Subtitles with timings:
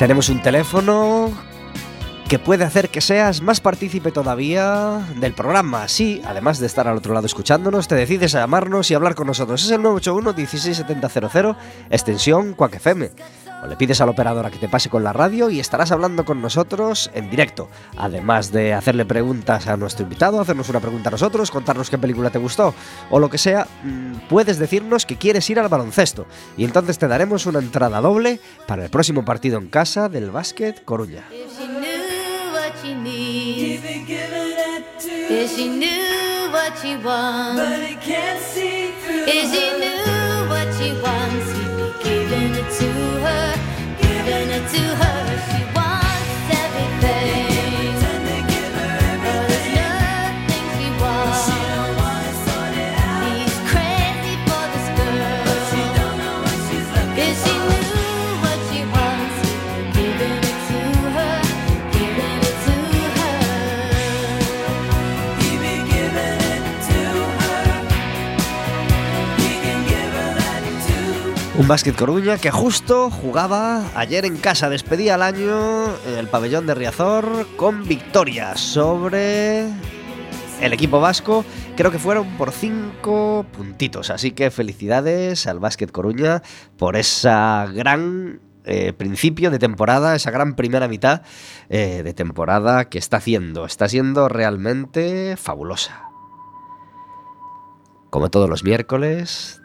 [0.00, 1.30] Tenemos un teléfono
[2.26, 5.88] que puede hacer que seas más partícipe todavía del programa.
[5.88, 9.26] Sí, además de estar al otro lado escuchándonos, te decides a llamarnos y hablar con
[9.26, 9.62] nosotros.
[9.62, 11.56] Es el 981 16700
[11.90, 13.10] extensión Quack FM.
[13.62, 16.24] O le pides al operador a que te pase con la radio y estarás hablando
[16.24, 17.68] con nosotros en directo.
[17.96, 22.30] Además de hacerle preguntas a nuestro invitado, hacernos una pregunta a nosotros, contarnos qué película
[22.30, 22.74] te gustó
[23.10, 26.26] o lo que sea, mm, puedes decirnos que quieres ir al baloncesto.
[26.56, 30.84] Y entonces te daremos una entrada doble para el próximo partido en casa del Básquet
[30.84, 31.24] Coruña.
[42.80, 43.54] to her,
[44.00, 45.18] giving it to her.
[45.50, 47.39] She wants everything.
[71.60, 76.66] Un básquet Coruña que justo jugaba ayer en casa, despedía el año en el pabellón
[76.66, 79.68] de Riazor con victoria sobre
[80.62, 81.44] el equipo vasco.
[81.76, 86.40] Creo que fueron por cinco puntitos, así que felicidades al básquet Coruña
[86.78, 91.20] por esa gran eh, principio de temporada, esa gran primera mitad
[91.68, 93.66] eh, de temporada que está haciendo.
[93.66, 96.04] Está siendo realmente fabulosa.
[98.08, 99.59] Como todos los miércoles,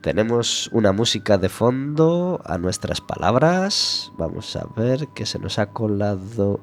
[0.00, 4.12] tenemos una música de fondo a nuestras palabras.
[4.16, 6.60] Vamos a ver qué se nos ha colado.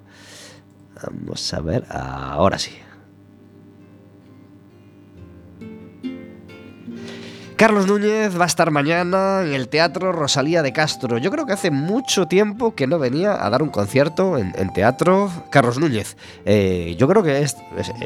[1.03, 2.72] Vamos a ver, ahora sí.
[7.55, 11.17] Carlos Núñez va a estar mañana en el Teatro Rosalía de Castro.
[11.19, 15.31] Yo creo que hace mucho tiempo que no venía a dar un concierto en, teatro
[15.52, 16.17] Carlos Núñez.
[16.43, 17.47] Eh, yo creo que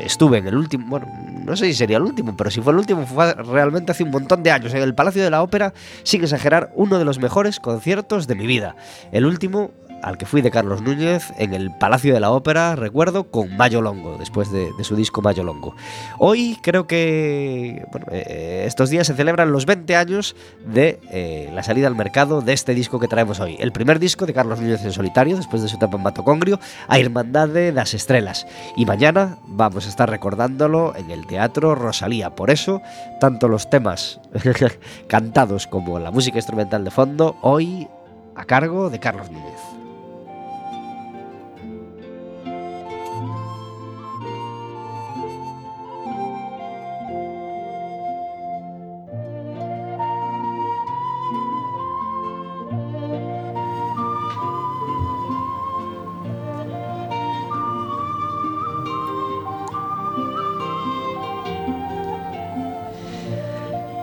[0.04, 1.08] estuve en el último, bueno,
[1.44, 4.12] no sé si sería el último, pero si fue el último fue realmente hace un
[4.12, 4.72] montón de años.
[4.76, 5.74] En el Palacio de la Ópera,
[6.04, 8.76] sin exagerar, uno de los mejores conciertos de mi vida.
[9.12, 9.72] El último
[10.04, 13.82] al que fui de Carlos Núñez en el Palacio de la Ópera, recuerdo, con Mayo
[13.82, 15.76] Longo, después de, su disco Mayo Longo.
[16.18, 20.36] Hoy creo que bueno, eh, estos días se celebran los 20 años
[20.66, 23.58] de eh, la salida al mercado de este disco que traemos hoy.
[23.60, 27.00] El primer disco de Carlos Núñez en solitario, después de su etapa en Matocongrio, a
[27.00, 28.48] Hermandad de las Estrellas.
[28.76, 32.36] Y mañana vamos a estar recordándolo en el Teatro Rosalía.
[32.36, 32.82] Por eso,
[33.20, 34.20] tanto los temas
[35.08, 37.88] cantados como la música instrumental de fondo, hoy
[38.36, 39.79] a cargo de Carlos Núñez.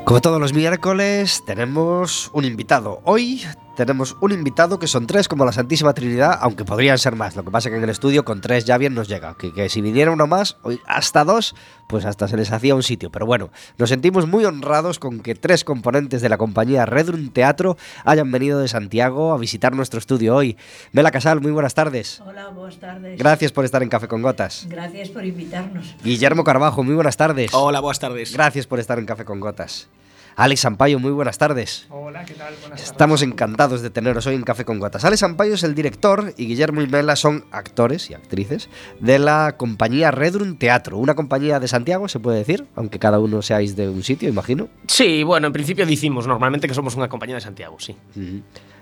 [0.07, 3.01] Como todos los miércoles, tenemos un invitado.
[3.03, 3.45] Hoy
[3.77, 7.37] tenemos un invitado que son tres como la Santísima Trinidad, aunque podrían ser más.
[7.37, 9.37] Lo que pasa es que en el estudio con tres ya bien nos llega.
[9.37, 11.55] Que, si viniera uno más, hoy hasta dos,
[11.87, 13.11] pues hasta se les hacía un sitio.
[13.11, 17.77] Pero bueno, nos sentimos muy honrados con que tres componentes de la compañía Redrum Teatro
[18.05, 20.57] hayan venido de Santiago a visitar nuestro estudio hoy.
[20.93, 22.21] Mela Casal, muy buenas tardes.
[22.27, 23.19] Hola, buenas tardes.
[23.19, 24.67] Gracias por estar en Café con Gotas.
[24.69, 25.95] Gracias por invitarnos.
[26.03, 27.53] Guillermo Carbajo, muy buenas tardes.
[27.53, 28.33] Hola, buenas tardes.
[28.33, 29.89] Gracias por estar en Café con Gotas.
[30.39, 31.87] Alex Sampaio, muy buenas tardes.
[31.89, 32.55] Hola, ¿qué tal?
[32.61, 35.03] Buenas Estamos encantados de teneros hoy en Café con Gotas.
[35.07, 38.69] Alex Sampaio es el director y Guillermo y Mela son actores y actrices
[39.01, 43.41] de la compañía Redrum Teatro, una compañía de Santiago, se puede decir, aunque cada uno
[43.41, 44.69] seáis de un sitio, imagino.
[44.87, 47.97] Sí, bueno, en principio decimos normalmente que somos una compañía de Santiago, sí.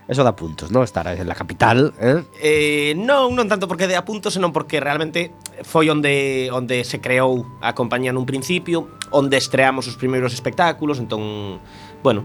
[0.06, 0.84] Eso da puntos, ¿no?
[0.84, 2.24] Estar en la capital, eh?
[2.36, 5.32] eh non, non tanto porque de a puntos, senón porque realmente
[5.64, 11.56] foi onde onde se creou a compañía nun principio, onde estreamos os primeiros espectáculos, entón,
[12.04, 12.20] bueno,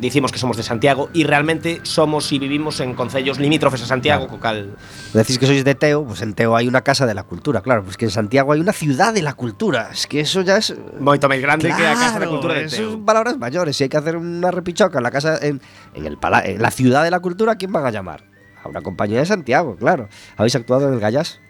[0.00, 4.26] dicimos que somos de Santiago y realmente somos y vivimos en concellos limítrofes a Santiago,
[4.26, 4.38] claro.
[4.38, 4.76] co cal...
[5.12, 7.84] Decís que sois de Teo, pues en Teo hay una casa de la cultura, claro,
[7.84, 10.74] pues que en Santiago hay una ciudad de la cultura, es que eso ya es...
[11.00, 12.92] Moito máis grande claro, que a casa de la cultura de Teo.
[12.92, 15.60] son palabras mayores, si hay que hacer una repichoca en la casa, en,
[15.94, 18.32] en, el en la ciudad de la cultura, ¿quién van a llamar?
[18.62, 20.08] a una compañía de Santiago, claro.
[20.36, 21.40] ¿Habéis actuado en el Gallas?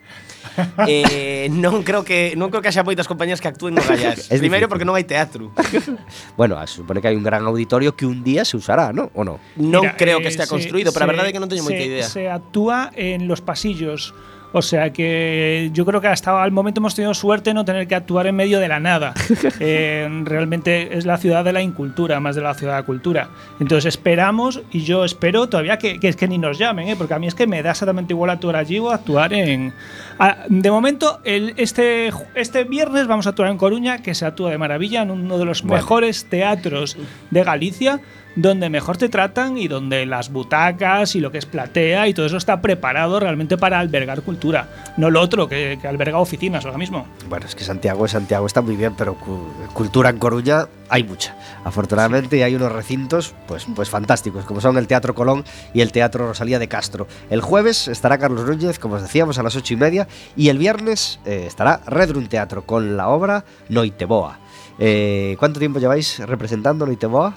[0.88, 4.26] eh, non creo que non creo que haxa moitas compañías que actúen no Gallás.
[4.28, 4.70] Es Primeiro difícil.
[4.70, 5.52] porque non hai teatro.
[6.36, 9.10] Bueno, se supone que hay un gran auditorio que un día se usará, ¿no?
[9.14, 9.38] ¿O no?
[9.56, 11.48] Non Mira, creo eh, que estea se- construído, pero a se- verdade é que non
[11.50, 12.06] teño moita se- idea.
[12.08, 14.12] Se actúa en los pasillos.
[14.52, 17.88] O sea que yo creo que hasta el momento hemos tenido suerte de no tener
[17.88, 19.14] que actuar en medio de la nada.
[19.64, 23.28] Eh, realmente es la ciudad de la incultura, más de la ciudad de la cultura.
[23.60, 26.96] Entonces esperamos, y yo espero todavía que, que es que ni nos llamen, ¿eh?
[26.96, 29.72] porque a mí es que me da exactamente igual actuar allí o actuar en...
[30.18, 34.50] Ah, de momento, el, este, este viernes vamos a actuar en Coruña, que se actúa
[34.50, 35.76] de maravilla en uno de los Bueno.
[35.76, 36.96] mejores teatros
[37.30, 38.00] de Galicia,
[38.36, 42.26] donde mejor te tratan y donde las butacas y lo que es platea y todo
[42.26, 47.06] eso está preparado realmente para albergar cultura, no lo otro que, alberga oficinas ahora mismo.
[47.28, 51.36] Bueno, es que Santiago Santiago, está muy bien, pero cu- cultura en Coruña hay mucha.
[51.64, 55.44] Afortunadamente, hay unos recintos pues, pues fantásticos, como son el Teatro Colón
[55.74, 57.06] y el Teatro Rosalía de Castro.
[57.30, 60.58] El jueves estará Carlos Núñez, como os decíamos, a las ocho y media, y el
[60.58, 64.38] viernes eh, estará Redrun Teatro con la obra Noiteboa.
[64.78, 67.34] Eh, ¿Cuánto tiempo lleváis representando Noiteboa?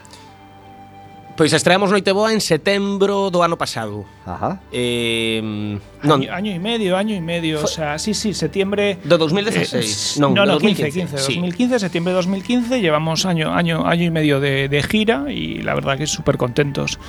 [1.36, 4.08] Pois estreamos Noiteboa en setembro do ano pasado.
[4.24, 4.64] Ajá.
[4.72, 5.44] Eh,
[6.00, 9.04] non, Año, año y medio, año y medio, o sea, sí, sí, septiembre...
[9.04, 10.16] do 2016.
[10.16, 11.12] Eh, non, no, do no, 15, 2015.
[11.12, 11.36] 15, sí.
[11.36, 15.76] 2015, septiembre de 2015, llevamos año, año, año y medio de, de gira y la
[15.76, 17.00] verdad que súper contentos.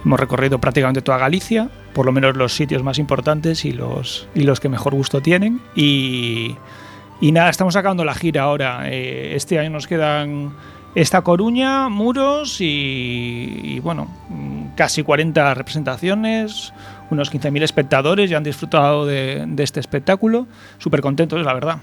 [0.00, 4.44] Hemos recorrido prácticamente toda Galicia, por lo menos los sitios más importantes y los, y
[4.48, 5.60] los que mejor gusto tienen.
[5.76, 6.56] Y,
[7.20, 8.88] y nada, estamos sacando la gira ahora.
[8.88, 10.54] Eh, este año nos quedan
[10.94, 12.64] esta Coruña, Muros y,
[13.64, 14.08] y, bueno,
[14.76, 16.72] casi 40 representaciones,
[17.10, 20.46] unos 15.000 espectadores ya han disfrutado de, de este espectáculo.
[20.78, 21.78] Súper contentos, la verdad.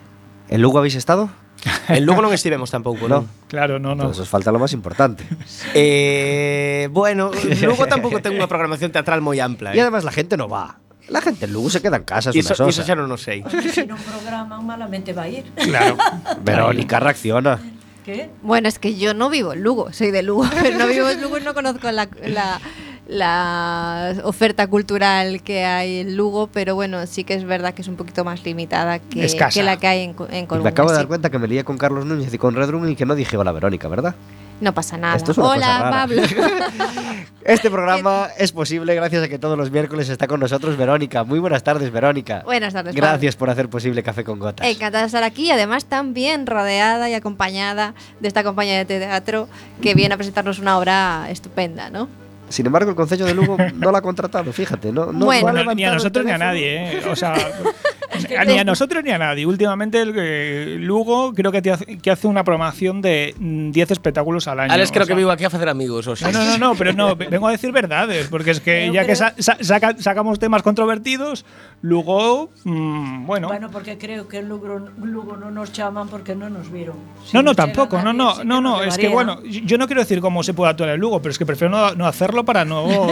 [0.49, 1.29] ¿En Lugo habéis estado?
[1.89, 3.21] En Lugo non estivemos tampouco, No.
[3.21, 3.29] non?
[3.45, 4.09] Claro, no, no.
[4.09, 5.21] Entonces os falta lo más importante.
[5.77, 7.29] Eh, bueno,
[7.61, 9.75] Lugo tampouco ten unha programación teatral moi ampla.
[9.75, 9.85] Y Eh?
[9.85, 10.81] además la gente no va.
[11.11, 12.81] La gente en Lugo se queda en casa, es una sosa.
[12.81, 13.43] xa non o sei.
[13.69, 15.45] Si no programan, malamente va a ir.
[15.53, 15.97] Claro.
[16.41, 17.59] Verónica reacciona.
[18.05, 18.29] ¿Qué?
[18.41, 21.21] Bueno, es que yo no vivo en Lugo, soy de Lugo, pero no vivo en
[21.21, 22.59] Lugo y no conozco la, la-
[23.07, 27.87] la oferta cultural que hay en Lugo, pero bueno, sí que es verdad que es
[27.87, 29.27] un poquito más limitada que,
[29.63, 30.63] la que hay en, Co- en Y Coruña.
[30.63, 30.99] me acabo de sí.
[30.99, 33.35] dar cuenta que me lié con Carlos Núñez y con Redrun y que no dije
[33.37, 34.15] hola Verónica, ¿verdad?
[34.61, 35.15] No pasa nada.
[35.17, 35.91] Esto es una Hola, cosa rara.
[35.91, 36.21] Pablo.
[37.43, 41.23] Este programa es posible gracias a que todos los miércoles está con nosotros Verónica.
[41.23, 42.43] Muy buenas tardes, Verónica.
[42.45, 42.93] Buenas tardes.
[42.93, 43.07] Pablo.
[43.07, 44.67] Gracias por hacer posible Café con Gotas.
[44.67, 49.49] Encantada de estar aquí y además también rodeada y acompañada de esta compañía de teatro
[49.81, 52.07] que viene a presentarnos una obra estupenda, ¿no?
[52.49, 54.91] Sin embargo, el Concello de Lugo no la ha contratado, fíjate.
[54.91, 55.73] No, no Bueno.
[55.73, 57.01] ni a nosotros ni a nadie, ¿eh?
[57.09, 57.33] O sea,
[58.19, 59.45] ni te- a nosotros ni a nadie.
[59.45, 63.91] Últimamente, el, eh, Lugo creo que, te hace, que hace una programación de mm, 10
[63.91, 64.73] espectáculos al año.
[64.73, 65.15] Alex creo o sea.
[65.15, 66.31] que vivo aquí a facer amigos, o sea.
[66.31, 69.01] No, no, no, no, pero no, vengo a decir verdades, porque es que Pero ya
[69.01, 71.45] que creo- sa- sa- saca- sacamos temas controvertidos,
[71.81, 73.47] luego, mm, bueno.
[73.47, 76.95] Bueno, porque creo que en Lugo, Lugo no nos llaman porque no nos vieron.
[77.25, 80.01] Si no, no, tampoco, no, nadie, no, no, no, es que bueno, yo no quiero
[80.01, 82.65] decir cómo se puede actuar en Lugo, pero es que prefiero no, no hacerlo para
[82.65, 83.07] no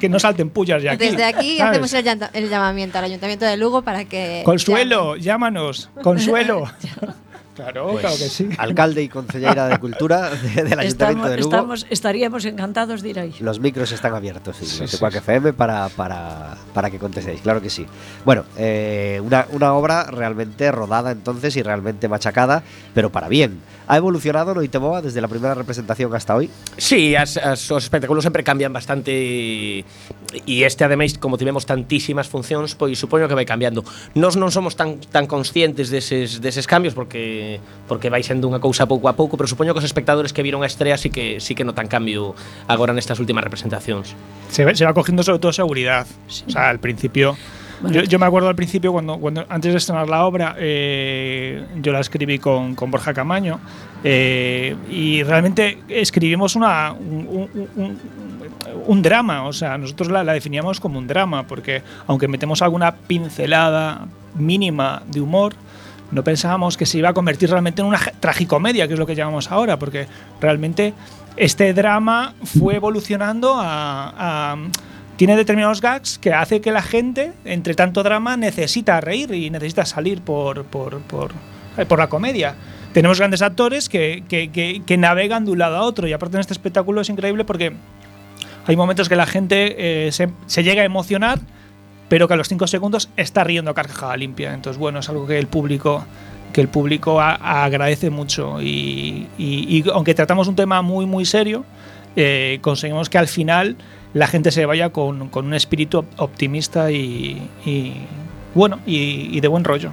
[0.00, 1.04] que no salten pullas ya aquí.
[1.06, 1.80] Desde aquí ¿sabes?
[1.92, 4.42] hacemos el llamamiento al Ayuntamiento de Lugo para que.
[4.44, 6.68] Consuelo, llámanos, Consuelo.
[7.54, 8.48] claro, Pues, claro que sí.
[8.58, 11.48] Alcalde y concejera de Cultura de- del Ayuntamiento Estamos, de Lugo.
[11.50, 13.34] estamos- estaríamos encantados de ir ahí.
[13.40, 15.04] Los micros están abiertos Sí, de sí, sí.
[15.04, 17.86] FM para, para, para que contestéis, claro que sí.
[18.24, 22.62] Bueno, eh, una, una obra realmente rodada entonces y realmente machacada,
[22.94, 23.60] pero para bien.
[23.86, 26.48] ¿Ha evolucionado Noiteboa desde la primera representación hasta hoy?
[26.78, 29.84] Sí, as, as, os espectáculos sempre cambian bastante
[30.34, 33.84] e este ademais como tivemos tantísimas funcións, pois supoño que vai cambiando.
[34.16, 37.43] Nós non somos tan tan conscientes deses deses cambios porque
[37.88, 40.62] porque vai sendo unha cousa pouco a pouco, pero supoño que os espectadores que viron
[40.62, 42.32] a estrea sí que sí que notan cambio
[42.68, 44.12] agora nestas últimas representacións.
[44.52, 46.06] Se, va- se va cogiendo sobre todo seguridad.
[46.28, 47.36] O sea, al principio.
[47.90, 51.92] Yo, yo me acuerdo al principio, cuando, cuando antes de estrenar la obra, eh, yo
[51.92, 53.60] la escribí con, con Borja Camaño
[54.02, 57.98] eh, y realmente escribimos una, un, un- un-
[58.86, 59.44] un drama.
[59.44, 65.02] O sea, nosotros la, la definíamos como un drama, porque aunque metemos alguna pincelada mínima
[65.06, 65.52] de humor,
[66.14, 69.14] no pensábamos que se iba a convertir realmente en una tragicomedia, que es lo que
[69.14, 70.06] llamamos ahora, porque
[70.40, 70.94] realmente
[71.36, 73.56] este drama fue evolucionando
[75.16, 79.84] tiene determinados gags que hace que la gente, entre tanto drama, necesita reír y necesita
[79.84, 81.32] salir por, por, por,
[81.78, 82.56] eh, la comedia.
[82.92, 86.40] Tenemos grandes actores que, que- que- navegan de un lado a otro y aparte en
[86.40, 87.74] este espectáculo es increíble porque
[88.66, 91.38] hay momentos que la gente eh, se llega a emocionar,
[92.08, 94.54] pero que a los 5 segundos está riendo carcajada limpia.
[94.54, 96.04] Entonces, bueno, es algo que el público
[96.52, 101.64] que el público agradece mucho y, y- aunque tratamos un tema muy muy serio
[102.14, 103.76] eh, conseguimos que al final
[104.12, 107.48] la gente se vaya con, con un espíritu optimista y,
[108.54, 109.90] bueno, y de buen rollo.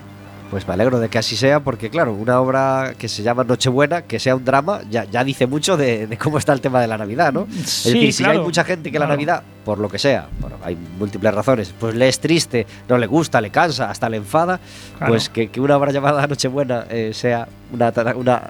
[0.51, 4.01] Pues me alegro de que así sea, porque claro, una obra que se llama Nochebuena,
[4.01, 6.88] que sea un drama, ya, ya dice mucho de, de cómo está el tema de
[6.88, 7.48] la Navidad, ¿no?
[7.58, 9.08] es Sí, si claro, hay mucha gente que la.
[9.08, 13.08] Navidad, por lo que sea, bueno, hay múltiples razones, pues le es triste, no le
[13.08, 14.60] gusta, le cansa, hasta le enfada,
[14.98, 15.13] Claro.
[15.13, 18.50] pues que, que una obra llamada Nochebuena eh, sea una, tra- una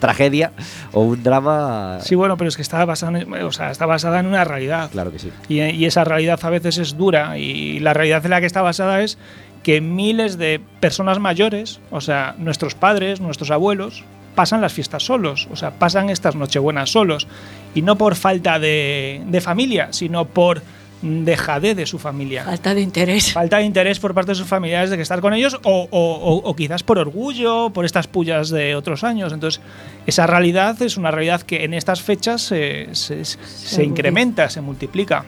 [0.00, 0.52] tragedia
[0.92, 2.00] o un drama.
[2.02, 4.90] Sí, bueno, pero es que está basada en, o sea, está basada en una realidad.
[4.90, 5.32] Claro que sí.
[5.48, 8.60] Y, y esa realidad a veces es dura y la realidad en la que está
[8.60, 9.16] basada es
[9.64, 14.04] que miles de personas mayores, o sea, nuestros padres, nuestros abuelos,
[14.36, 17.26] pasan las fiestas solos, o sea, pasan estas nochebuenas solos.
[17.74, 20.62] Y no por falta de, de familia, sino por
[21.02, 22.44] dejadez de su familia.
[22.44, 23.32] Falta de interés.
[23.32, 26.40] Falta de interés por parte de sus familiares de que estar con ellos o, o-
[26.44, 29.32] o- quizás por orgullo, por estas pullas de otros años.
[29.32, 29.60] Entonces,
[30.06, 35.24] esa realidad es una realidad que en estas fechas se, se- se incrementa, se multiplica.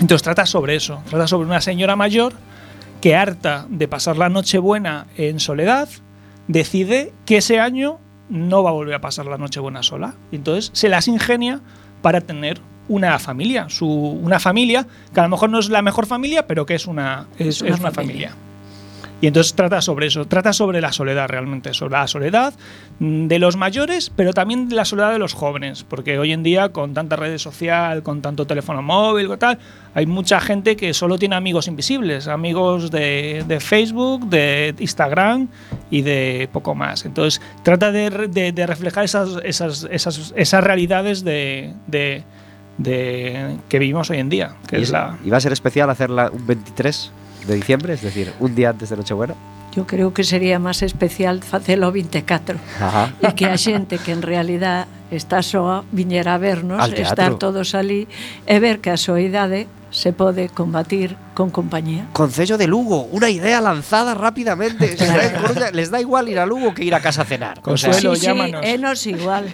[0.00, 1.02] Entonces, trata sobre eso.
[1.10, 2.32] Trata sobre una señora mayor
[3.00, 5.88] que harta de pasar la Nochebuena en soledad,
[6.48, 10.14] decide que ese año no va a volver a pasar la Nochebuena sola.
[10.32, 11.60] Entonces se las ingenia
[12.02, 16.06] para tener una familia, su, una familia que a lo mejor no es la mejor
[16.06, 18.30] familia, pero que es una, es, una es una familia.
[18.30, 18.49] familia.
[19.22, 22.54] Y entonces trata sobre eso, trata sobre la soledad realmente, sobre la soledad
[23.00, 26.42] mm, de los mayores, pero también de la soledad de los jóvenes, porque hoy en
[26.42, 29.58] día con tanta red social, con tanto teléfono móvil, tal,
[29.94, 35.48] hay mucha gente que solo tiene amigos invisibles, amigos de, de Facebook, de Instagram
[35.90, 37.04] y de poco más.
[37.04, 41.74] Entonces trata de, de- de reflejar esas, esas, esas, esas realidades de,
[43.68, 45.18] que vivimos hoy en día, que ¿Y, es es- la...
[45.24, 47.12] y va a ser especial hacerla un 23
[47.46, 49.34] de diciembre, es decir, un día antes de Nochebuena?
[49.72, 53.14] Yo creo que sería máis especial facelo 24 Ajá.
[53.22, 58.06] e que a xente que en realidad está soa, viñera a vernos, estar todos ali
[58.46, 62.06] e ver que a soidade se pode combatir con compañía.
[62.12, 64.96] Concello de Lugo, una idea lanzada rápidamente.
[65.40, 67.60] Coruña, les da igual ir a Lugo que ir a casa a cenar.
[67.60, 68.60] Consuelo, o sea, sí, llámanos.
[68.62, 69.46] Sí, enos igual.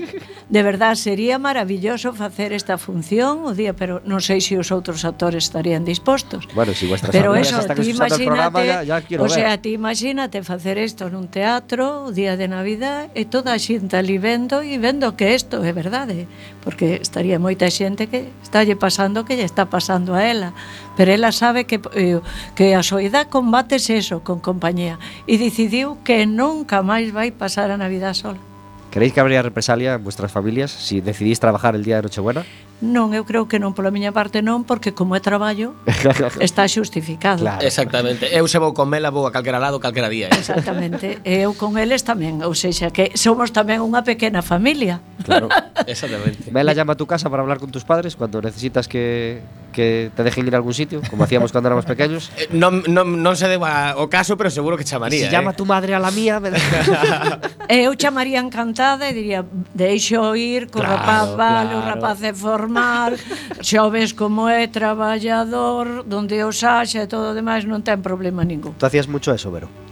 [0.49, 4.75] De verdad, sería maravilloso facer esta función o día, pero non sei se si os
[4.75, 6.51] outros actores estarían dispostos.
[6.59, 11.07] Bueno, si vuestras Pero eso, ti imagínate, ya, ya o sea, ti imagínate facer isto
[11.07, 15.39] nun teatro o día de Navidad e toda a xente ali vendo e vendo que
[15.39, 16.27] isto isto é verdade,
[16.67, 20.51] porque estaría moita xente que estálle pasando que lle está pasando a ela,
[20.99, 22.19] pero ela sabe que eh,
[22.59, 24.99] que a soidade combates eso con compañía
[25.31, 28.43] e decidiu que nunca máis vai pasar a Navidad sola.
[28.91, 32.43] ¿Creéis que habría represalia en vuestras familias si decidís trabajar el día de Nochebuena?
[32.85, 35.73] Non, eu creo que non, pola miña parte non, porque como é traballo,
[36.45, 37.41] está xustificado.
[37.41, 37.65] Claro.
[37.65, 38.29] Exactamente.
[38.29, 40.29] Eu se vou con mela vou a calquera lado, calquera día.
[40.29, 40.37] Eh?
[40.37, 41.25] Exactamente.
[41.25, 45.01] Eu con eles tamén, ou seja, que somos tamén unha pequena familia.
[45.25, 45.49] Claro.
[45.89, 46.53] Exactamente.
[46.53, 49.41] Mela llama a tu casa para hablar con tus padres cuando necesitas que
[49.77, 52.33] que te dejen ir a algún sitio, como hacíamos cuando éramos pequeños.
[52.37, 55.25] Eh, non, non, non se deba o caso, pero seguro que chamaría.
[55.25, 55.33] Si eh?
[55.33, 56.53] llama tu madre a la mía, me...
[57.69, 59.43] Eh, eu chamaría encantada e diría,
[59.75, 61.89] deixo ir co claro, rapaz vale, claro.
[61.91, 63.19] rapaz é formal,
[63.61, 68.79] xoves como é, traballador, donde os haxa e todo o demais, non ten problema ningún.
[68.79, 69.86] Tú hacías mucho eso, Vero?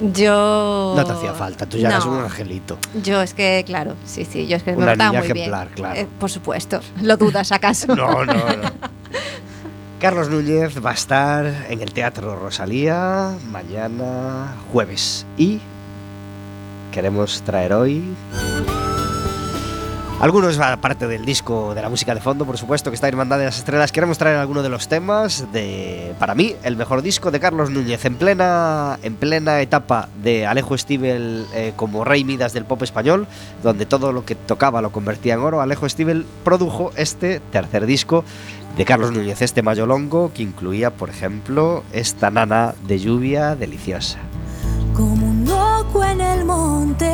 [0.00, 0.94] Yo.
[0.96, 2.78] No te hacía falta, tú ya eras un angelito.
[3.02, 5.66] Yo es que, claro, sí, sí, yo es que me Una portaba niña muy ejemplar,
[5.68, 5.76] bien.
[5.76, 6.00] claro.
[6.00, 6.80] Eh, por supuesto.
[7.02, 7.86] ¿Lo dudas acaso?
[7.96, 8.70] No, no, no.
[10.00, 15.24] Carlos Núñez va a estar en el Teatro Rosalía mañana jueves.
[15.36, 15.60] Y
[16.90, 18.02] queremos traer hoy
[20.22, 23.46] algunos, aparte del disco de la música de fondo, por supuesto, que está Hermandad de
[23.46, 27.40] las Estrellas, queremos traer algunos de los temas de, para mí, el mejor disco de
[27.40, 32.64] Carlos Núñez, en plena, en plena etapa de Alejo Stivel eh, como rey Midas del
[32.64, 33.26] pop español,
[33.64, 35.60] donde todo lo que tocaba lo convertía en oro.
[35.60, 38.24] Alejo Stivel produjo este tercer disco
[38.76, 44.20] de Carlos Núñez, este mayolongo que incluía, por ejemplo, esta nana de lluvia deliciosa.
[44.94, 47.12] Como un loco en el monte,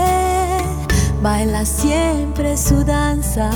[1.23, 3.51] baila siempre su danza.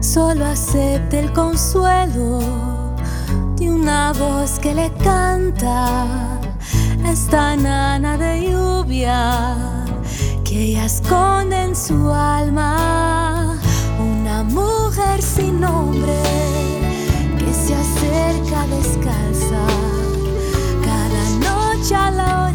[0.00, 2.40] Solo acepta el consuelo
[3.56, 6.40] de una voz que le canta.
[7.04, 9.46] Esta nana de lluvia
[10.44, 13.58] que ella esconde en su alma.
[14.00, 16.18] Una mujer sin nombre
[17.38, 19.64] que se acerca descalza
[20.84, 22.51] cada noche a la orilla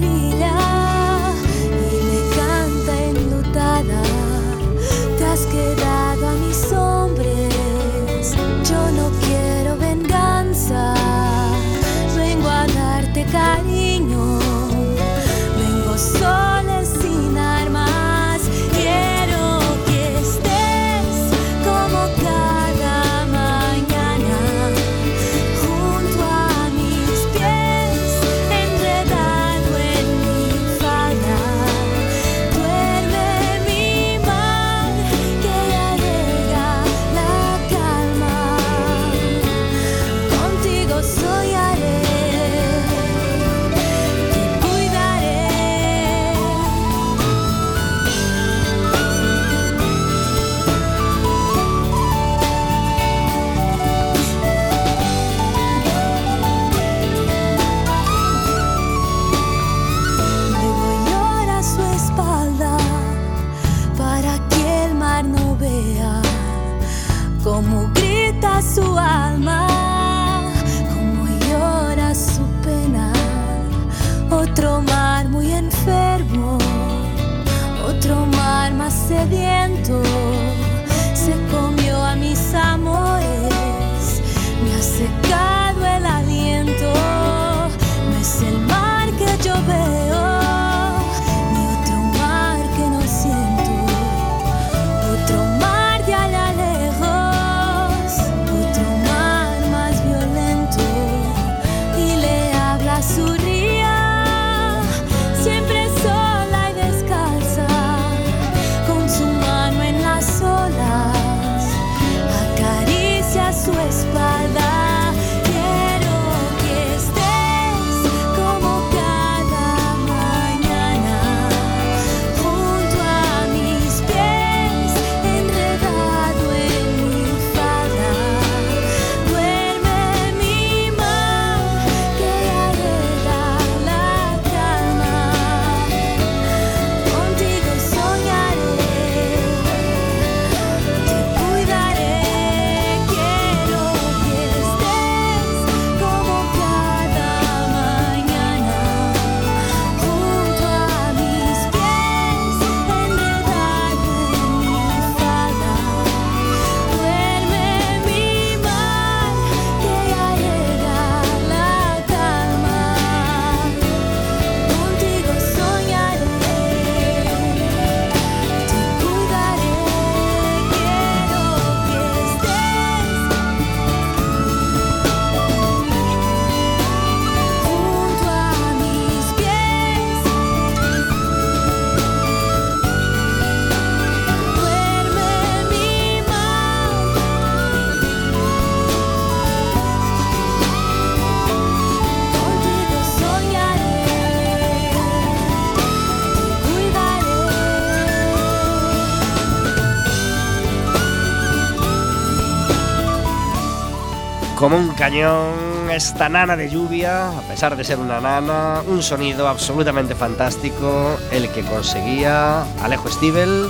[204.57, 209.47] Como un cañón, esta nana de lluvia, a pesar de ser una nana, un sonido
[209.47, 213.69] absolutamente fantástico, el que conseguía Alejo Stivel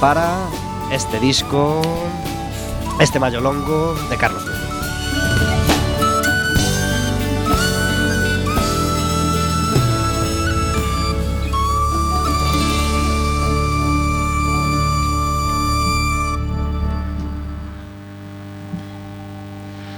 [0.00, 0.38] para
[0.92, 1.82] este disco,
[3.00, 4.39] este mayolongo de Carlos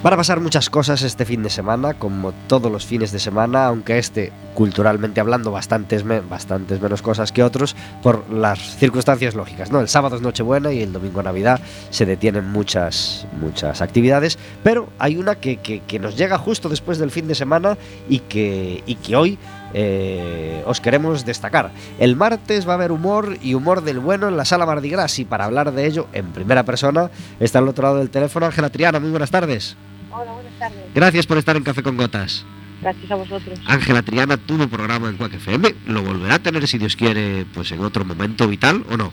[0.02, 3.66] Van a pasar muchas cosas este fin de semana, como todos los fines de semana,
[3.66, 9.70] aunque este, culturalmente hablando, bastantes, me- bastantes menos cosas que otros, por las circunstancias lógicas.
[9.70, 9.78] ¿no?
[9.78, 11.60] El sábado es Nochebuena y el domingo Navidad
[11.90, 15.60] se detienen muchas, muchas actividades, pero hay una que,
[16.00, 19.38] nos llega justo después del fin de semana y que, y que hoy
[19.72, 21.70] eh, os queremos destacar.
[22.00, 25.20] El martes va a haber humor y humor del bueno en la sala Mardi Gras
[25.20, 28.68] y para hablar de ello en primera persona está al otro lado del teléfono Ángela
[28.68, 28.98] Triana.
[28.98, 29.76] Muy buenas tardes.
[30.12, 30.78] Hola, buenas tardes.
[30.94, 32.44] Gracias por estar en Café con Gotas.
[32.82, 33.58] Gracias a vosotros.
[33.66, 35.74] Ángela Triana tuvo programa en Quack FM.
[35.86, 39.12] Lo volverá a tener, si Dios quiere, pues en otro momento vital o no.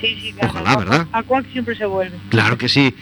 [0.00, 0.48] Sí, sí, claro.
[0.54, 1.06] Ojalá, ¿verdad?
[1.12, 2.16] A cual siempre se vuelve.
[2.30, 2.94] Claro que sí.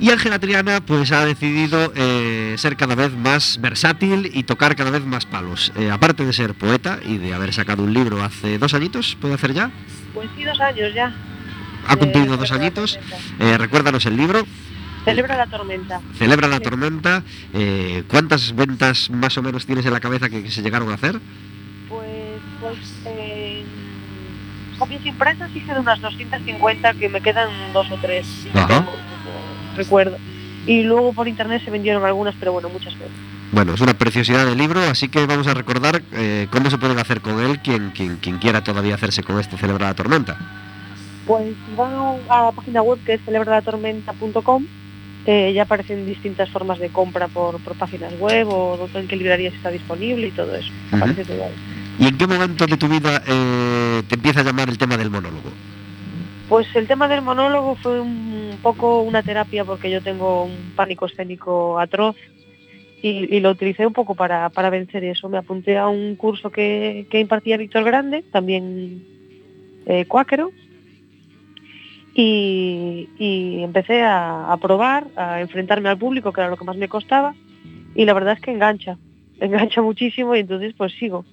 [0.00, 4.90] Y Ángela Triana pues ha decidido eh, ser cada vez más versátil y tocar cada
[4.90, 5.72] vez más palos.
[5.76, 9.34] Eh, aparte de ser poeta y de haber sacado un libro hace dos añitos, ¿puede
[9.34, 9.70] hacer ya?
[10.14, 11.14] Pues sí, dos años ya.
[11.86, 12.98] Ha Eh, cumplido dos Celebra la añitos.
[13.38, 14.44] Eh, recuérdanos el libro,
[15.04, 16.00] Celebra la tormenta.
[16.16, 17.22] Celebra la tormenta.
[17.52, 20.94] Eh, ¿Cuántas ventas más o menos tienes en la cabeza que, que se llegaron a
[20.94, 21.20] hacer?
[21.88, 23.64] Pues, pues, eh,
[24.78, 28.26] copias impresas hice de unas 250 que me quedan dos o tres.
[28.54, 28.86] Ajá.
[29.76, 30.16] Recuerdo.
[30.66, 33.10] Y luego por internet se vendieron algunas, pero bueno, muchas veces.
[33.50, 36.98] Bueno, es una preciosidad de libro, así que vamos a recordar eh, cómo se pueden
[36.98, 40.38] hacer con él quien, quien, quien quiera todavía hacerse con este Celebra la Tormenta.
[41.26, 41.92] Pues van
[42.28, 44.64] a la página web que es celebralatormenta.com.
[45.24, 49.54] Eh, ya aparecen distintas formas de compra por, por páginas web o en qué librerías
[49.54, 50.68] está disponible y todo eso.
[50.88, 50.96] Ujú.
[50.96, 51.52] Aparece todo ahí.
[52.00, 55.10] ¿Y en qué momento de tu vida eh, te empieza a llamar el tema del
[55.10, 55.50] monólogo?
[56.48, 61.06] Pues el tema del monólogo fue un poco una terapia porque yo tengo un pánico
[61.06, 62.16] escénico atroz
[63.00, 65.28] y, y lo utilicé un poco para, para vencer eso.
[65.28, 69.04] Me apunté a un curso que, que impartía Víctor Grande, también
[69.86, 70.50] eh, cuáquero,
[72.14, 76.76] y, y empecé a, a probar, a enfrentarme al público, que era lo que más
[76.76, 77.34] me costaba,
[77.94, 78.98] y la verdad es que engancha,
[79.40, 81.24] engancha muchísimo y entonces pues sigo.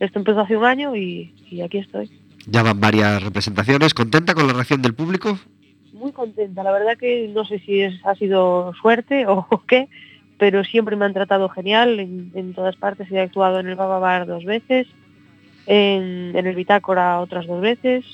[0.00, 2.10] Esto empezó hace un año y, y aquí estoy.
[2.46, 3.94] Ya van varias representaciones.
[3.94, 5.38] ¿Contenta con la reacción del público?
[5.98, 6.62] muy contenta.
[6.62, 9.88] La verdad que no sé si es, ha sido suerte o qué,
[10.38, 13.10] pero siempre me han tratado genial en, en todas partes.
[13.10, 14.86] He actuado en el Baba Bar dos veces,
[15.66, 18.04] en, en el Bitácora otras dos veces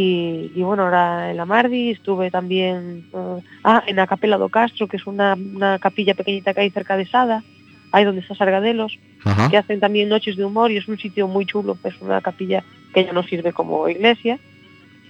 [0.00, 4.48] Y, y bueno, ahora en la Mardi estuve también eh, ah, en la Capela do
[4.48, 7.42] Castro, que es una, una capilla pequeñita que hay cerca de Sada,
[7.90, 9.50] ahí donde está Sargadelos, Ajá.
[9.50, 12.62] que hacen también noches de humor y es un sitio muy chulo, es una capilla
[12.94, 14.38] que ya no sirve como iglesia,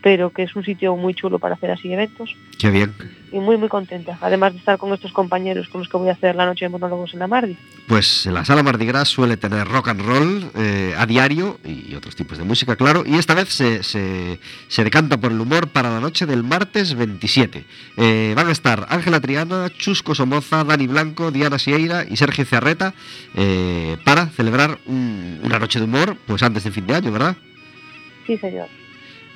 [0.08, 2.94] pero que es un sitio muy chulo para hacer así eventos Qué bien.
[3.30, 6.12] y muy muy contenta, además de estar con estos compañeros con los que voy a
[6.12, 7.58] hacer la noche de monólogos en la Mardi.
[7.86, 11.94] Pues en la sala Mardi Gras suele tener rock and roll eh, a diario y
[11.94, 13.02] otros tipos de música, claro.
[13.04, 16.94] Y esta vez se, se- se decanta por el humor para la noche del martes
[16.94, 17.64] 27.
[17.98, 22.94] Eh, van a estar Ángela Triana, Chusco Somoza, Dani Blanco, Diana Sieira y Sergio Ciarreta
[23.34, 27.36] eh, para celebrar un- una noche de humor, pues antes del fin de año, ¿verdad?
[28.26, 28.68] Sí, señor.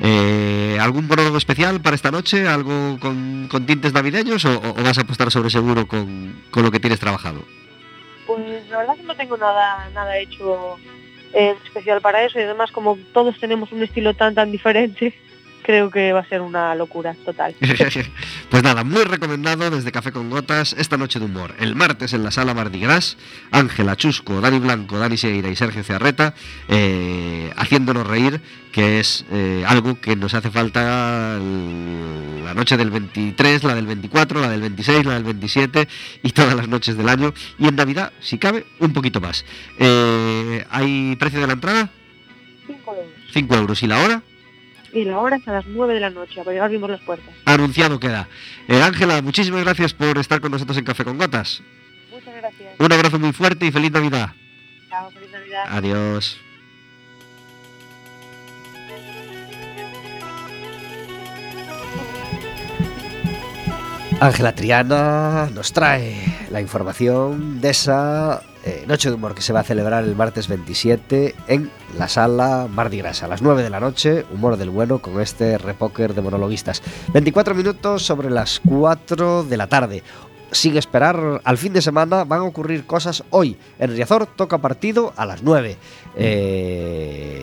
[0.04, 2.48] Eh, ¿Algún monólogo especial para esta noche?
[2.48, 6.98] ¿Algo con, tintes navideños o, vas a apostar sobre seguro con, con lo que tienes
[6.98, 7.44] trabajado?
[8.26, 10.76] Pues la verdad que no tengo nada, nada hecho
[11.32, 15.14] especial para eso y además como todos tenemos un estilo tan tan diferente,
[15.62, 17.54] creo que va a ser una locura total.
[18.50, 21.54] pues nada, muy recomendado desde Café con Gotas esta noche de humor.
[21.58, 23.16] El martes en la sala Mardi Gras,
[23.50, 26.34] Ángela Chusco, Dani Blanco, Dani Sieira y Sergio Ciarreta
[26.68, 28.40] eh, haciéndonos reír,
[28.72, 34.40] que es eh, algo que nos hace falta la noche del 23, la del 24,
[34.40, 35.88] la del 26, la del 27
[36.22, 37.32] y todas las noches del año.
[37.58, 39.44] Y en Navidad, si cabe, un poquito más.
[39.78, 41.90] Eh, ¿Hay precio de la entrada?
[42.66, 43.12] Cinco euros.
[43.32, 43.82] 5 euros.
[43.82, 44.22] ¿Y la hora?
[44.92, 47.34] Y la hora es a las 9 de la noche, a abrimos las puertas.
[47.46, 48.28] Anunciado queda.
[48.68, 51.62] Eh, Ángela, muchísimas gracias por estar con nosotros en Café con Gotas.
[52.10, 52.74] Muchas gracias.
[52.78, 54.32] Un abrazo muy fuerte y feliz Navidad.
[54.90, 55.64] Chao, feliz Navidad.
[55.68, 56.38] Adiós.
[64.20, 69.60] Ángela Triana nos trae la información de esa eh, noche de humor que se va
[69.60, 73.80] a celebrar el martes 27 en la sala Mardi Gras a las 9 de la
[73.80, 76.82] noche, humor del bueno con este repóker de monologuistas.
[77.12, 80.02] 24 minutos sobre las 4 de la tarde.
[80.52, 83.56] Sin esperar al fin de semana van a ocurrir cosas hoy.
[83.78, 85.76] En Riazor toca partido a las 9.
[86.14, 87.41] Eh,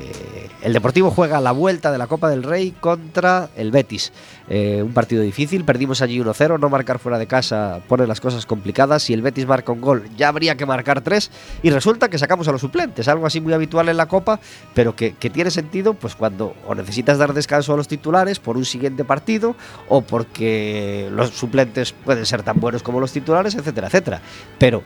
[0.62, 4.12] el Deportivo juega la vuelta de la Copa del Rey contra el Betis.
[4.50, 8.45] Eh, un partido difícil, perdimos allí 1-0, no marcar fuera de casa pone las cosas
[8.45, 9.04] complicadas.
[9.04, 11.32] Si el Betis marca un gol, ya habría que marcar tres.
[11.63, 14.39] Y resulta que sacamos a los suplentes, algo así muy habitual en la Copa,
[14.74, 18.58] pero que, que tiene sentido pues cuando o necesitas dar descanso a los titulares por
[18.58, 19.56] un siguiente partido,
[19.88, 24.22] o porque los suplentes pueden ser tan buenos como los titulares, etcétera, etcétera.
[24.58, 24.84] Pero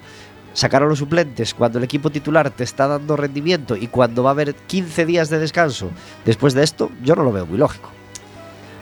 [0.54, 4.30] sacar a los suplentes cuando el equipo titular te está dando rendimiento y cuando va
[4.30, 5.90] a haber 15 días de descanso
[6.26, 7.90] después de esto, yo no lo veo muy lógico.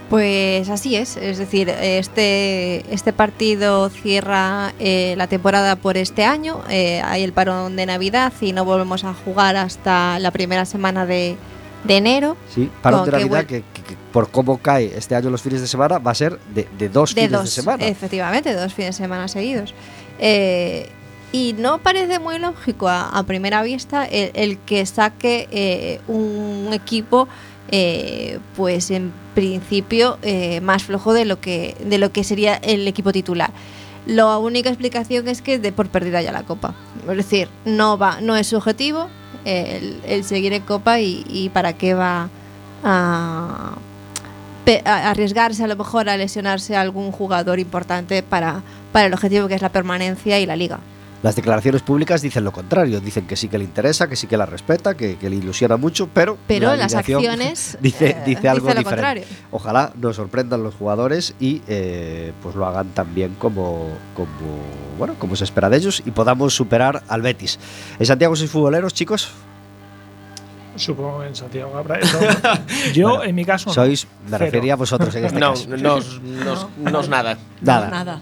[0.09, 6.59] Pues así es, es decir, este, este partido cierra eh, la temporada por este año,
[6.69, 11.05] eh, hay el parón de Navidad y no volvemos a jugar hasta la primera semana
[11.05, 11.37] de,
[11.85, 12.35] de enero.
[12.53, 15.67] Sí, parón de Navidad que, que- que por cómo cae este año los fines de
[15.67, 17.85] semana va a ser de, de dos de fines dos, de semana.
[17.87, 19.73] efectivamente, dos fines de semana seguidos.
[20.19, 20.89] Eh,
[21.31, 27.27] y no parece muy lógico a, primera vista el, el que saque eh, un equipo,
[27.69, 32.87] eh, pues en principio eh, más flojo de lo que de lo que sería el
[32.87, 33.51] equipo titular.
[34.05, 36.73] La única explicación es que de por perdida ya la copa.
[37.09, 39.07] Es decir, no va, no es su objetivo
[39.45, 42.29] el, seguir en copa y, para qué va
[42.83, 43.71] a
[44.85, 49.47] a- arriesgarse a lo mejor a lesionarse a algún jugador importante para, para el objetivo
[49.47, 50.79] que es la permanencia y la liga.
[51.23, 54.37] Las declaraciones públicas dicen lo contrario, dicen que sí que le interesa, que sí que
[54.37, 58.49] la respeta, que, que le ilusiona mucho, pero, Pero la las acciones dice, eh, dice
[58.49, 59.21] algo dice lo diferente.
[59.21, 59.23] contrario.
[59.51, 64.29] Ojalá nos sorprendan los jugadores y eh, pues lo hagan tan bien como, como,
[64.97, 67.59] bueno, como se espera de ellos y podamos superar al Betis.
[67.99, 69.29] ¿En Santiago sois futboleros, chicos?
[70.75, 72.17] Supongo que en Santiago habrá eso.
[72.93, 73.73] Yo, Bueno, en mi caso, no.
[73.75, 74.45] Sois, me Cero.
[74.45, 75.69] refería a vosotros en este No, caso.
[75.69, 77.37] nos, nos, nos nada.
[77.61, 77.85] Nada.
[77.85, 78.21] No, nada.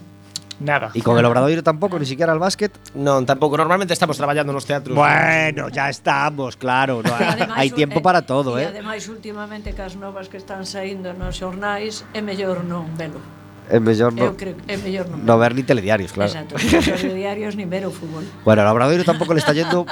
[0.59, 0.91] Nada.
[0.93, 2.71] Y con el Obradoiro tampoco, ni siquiera al básquet.
[2.95, 3.55] Non, tampouco.
[3.55, 4.91] Normalmente estamos traballando nos teatros.
[4.95, 6.99] Bueno, ya estamos, claro.
[6.99, 8.67] no, E ademais, hay tiempo eh, para todo, E ¿eh?
[8.67, 13.38] ademais, últimamente, cas novas que están saindo nos xornais, é mellor non velo.
[13.69, 16.33] Es mellor no, Eu creo que é mellor non no ver ni telediarios, claro.
[16.33, 18.25] Exacto, non ver diarios ni ver o fútbol.
[18.43, 19.85] Bueno, al Obradoiro tampoco le está yendo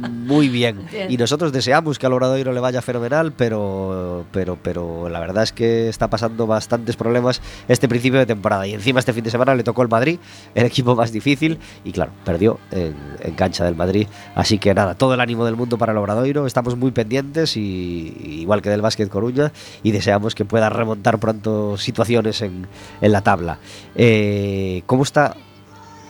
[0.00, 0.86] muy bien.
[0.90, 1.10] Bien.
[1.10, 5.52] Y nosotros deseamos que al Obradoiro le vaya fenomenal, pero, pero, pero la verdad es
[5.52, 8.66] que está pasando bastantes problemas este principio de temporada.
[8.66, 10.18] Y encima este fin de semana le tocó el Madrid,
[10.54, 14.06] el equipo más difícil, y claro, perdió en, en cancha del Madrid.
[14.34, 16.46] Así que nada, todo el ánimo del mundo para el Obradoiro.
[16.46, 21.76] Estamos muy pendientes, y, igual que del Básquet Coruña, y deseamos que pueda remontar pronto
[21.76, 22.66] situaciones en,
[23.00, 23.58] en la la tabla.
[23.94, 25.34] Eh, ¿Cómo está,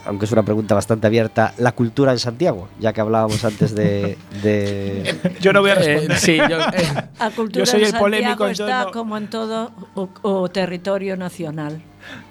[0.04, 2.68] aunque es una pregunta bastante abierta, la cultura en Santiago?
[2.78, 4.18] Ya que hablábamos antes de...
[4.42, 5.36] de...
[5.40, 6.12] yo no voy a responder.
[6.12, 8.46] Eh, sí, yo, eh, A cultura yo soy en el Santiago.
[8.46, 8.90] Está no...
[8.90, 11.80] como en todo o, o territorio nacional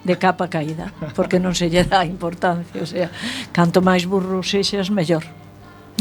[0.04, 3.14] de capa caída, porque non se lle dá importancia, o sea,
[3.54, 5.22] canto máis burro sexas, mellor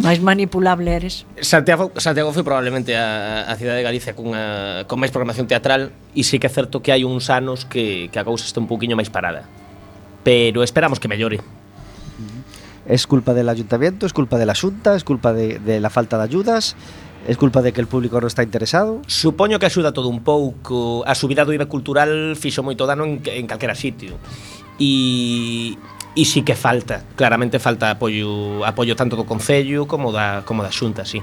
[0.03, 1.25] máis manipulable eres.
[1.41, 6.21] Santiago, Santiago foi probablemente a, a cidade de Galicia cunha, con máis programación teatral e
[6.21, 8.97] sí que é certo que hai uns anos que, que a cousa está un poquinho
[8.97, 9.49] máis parada.
[10.21, 11.41] Pero esperamos que mellore.
[12.87, 16.19] Es culpa del ayuntamiento, es culpa de la xunta, es culpa de, de la falta
[16.19, 16.77] de ayudas,
[17.27, 19.03] es culpa de que el público non está interesado.
[19.11, 21.03] Supoño que axuda todo un pouco.
[21.03, 24.21] A subida do IVA cultural fixo moito dano en, en calquera sitio.
[24.79, 25.75] E
[26.17, 30.73] e sí que falta Claramente falta apoio apoio tanto do Concello como da, como da
[30.73, 31.21] Xunta, sí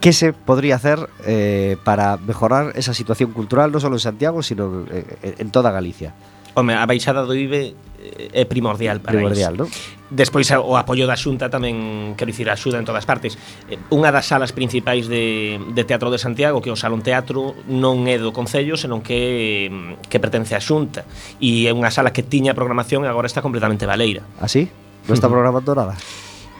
[0.00, 4.84] ¿Qué se podría hacer eh, para mejorar esa situación cultural, no solo en Santiago, sino
[4.90, 6.12] en, en- en toda Galicia?
[6.54, 9.64] Home, a baixada do IBE eh, é primordial para primordial, iso.
[9.64, 9.66] No?
[10.14, 13.34] Despois o apoio da Xunta tamén, quero dicir, axuda en todas partes.
[13.66, 17.58] Eh, unha das salas principais de, de Teatro de Santiago, que é o Salón Teatro,
[17.66, 21.02] non é do Concello, senón que, que pertence á Xunta.
[21.42, 24.22] E é unha sala que tiña programación e agora está completamente baleira.
[24.38, 24.70] Así?
[24.70, 25.98] ¿Ah, non está programando nada?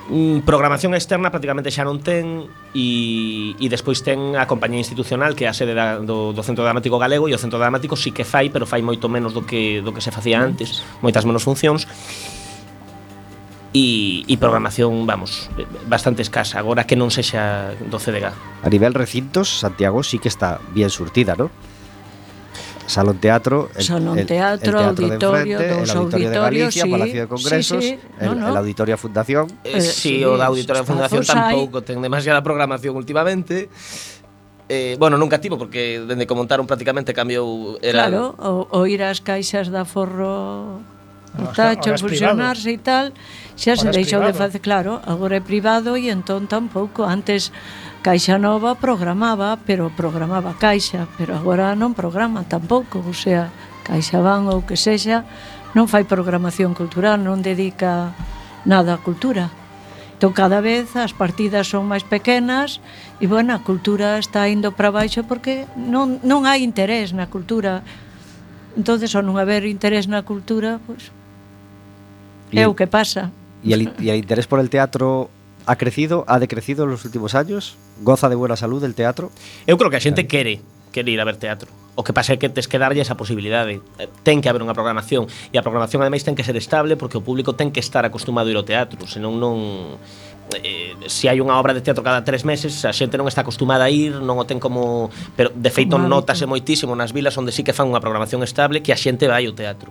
[0.05, 2.45] Mm, programación externa prácticamente xa non ten
[2.77, 6.61] e, e despois ten a compañía institucional que é a sede da, do, do Centro
[6.61, 9.81] Dramático Galego e o Centro Dramático sí que fai, pero fai moito menos do que
[9.81, 10.45] do que se facía mm.
[10.45, 11.88] antes, moitas menos funcións
[13.73, 15.49] e, e programación, vamos,
[15.88, 18.29] bastante escasa, agora que non sexa do CDG.
[18.62, 21.49] A nivel recintos, Santiago sí que está bien surtida, non?
[22.87, 26.83] Salón Teatro, el, Salón Teatro, el teatro Auditorio, de enfrente, dos el Auditorio de Galicia,
[26.85, 28.49] sí, Palacio de Congresos, sí, sí, no, no.
[28.49, 29.47] el, Auditorio Fundación.
[29.64, 31.85] Eh, eh, sí, sí, o da Auditorio Fundación tampouco hai.
[31.85, 33.68] ten demasiada programación últimamente.
[34.68, 39.05] Eh, bueno, nunca tivo porque dende que montaron prácticamente cambiou era Claro, o, o ir
[39.05, 40.81] ás caixas da Forro
[41.35, 43.12] o tacho fusionarse e tal,
[43.59, 44.33] xa se deixou privado.
[44.33, 47.51] de facer, claro, agora é privado e entón tampouco antes
[48.05, 53.49] Caixa Nova programaba, pero programaba Caixa, pero agora non programa tampouco, o sea,
[53.81, 55.25] Caixa Van ou que sexa,
[55.73, 58.12] non fai programación cultural, non dedica
[58.69, 59.49] nada a cultura.
[60.21, 62.85] Entón, cada vez as partidas son máis pequenas
[63.19, 67.81] e, bueno, a cultura está indo para baixo porque non, non hai interés na cultura.
[68.77, 71.09] Entón, ao non haber interés na cultura, pois,
[72.53, 73.33] pues, é o que pasa.
[73.64, 75.33] E, el, e interés por el teatro
[75.66, 79.31] ha crecido, ha decrecido nos últimos años, goza de buena salud el teatro.
[79.66, 80.61] Eu creo que a xente quere,
[80.92, 81.70] quere ir a ver teatro.
[81.94, 83.79] O que pasa é que tes que darlle esa posibilidade.
[83.98, 87.16] Eh, ten que haber unha programación e a programación ademais ten que ser estable porque
[87.18, 89.96] o público ten que estar acostumado a ir ao teatro, senón non
[90.53, 93.88] eh, se hai unha obra de teatro cada tres meses a xente non está acostumada
[93.88, 97.64] a ir non o ten como pero de feito notase moitísimo nas vilas onde sí
[97.64, 99.88] que fan unha programación estable que a xente vai ao teatro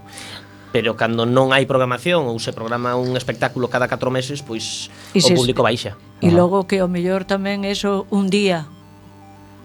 [0.73, 5.21] pero cando non hai programación ou se programa un espectáculo cada 4 meses, pois e
[5.21, 5.93] o público baixa.
[6.17, 8.65] E logo que o mellor tamén é eso un día.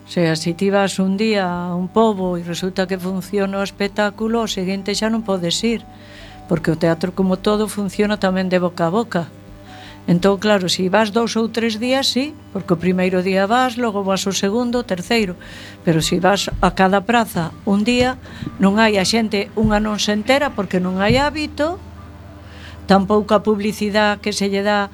[0.05, 3.65] O sea, se ti vas un día a un pobo e resulta que funciona o
[3.65, 5.81] espectáculo, o seguinte xa non podes ir,
[6.45, 9.33] porque o teatro como todo funciona tamén de boca a boca.
[10.09, 13.77] Entón, claro, se si vas dous ou tres días, sí, porque o primeiro día vas,
[13.77, 15.37] logo vas o segundo, o terceiro,
[15.85, 18.17] pero se si vas a cada praza un día,
[18.57, 21.77] non hai a xente unha non se entera porque non hai hábito,
[22.89, 24.89] tampouco a publicidade que se lle dá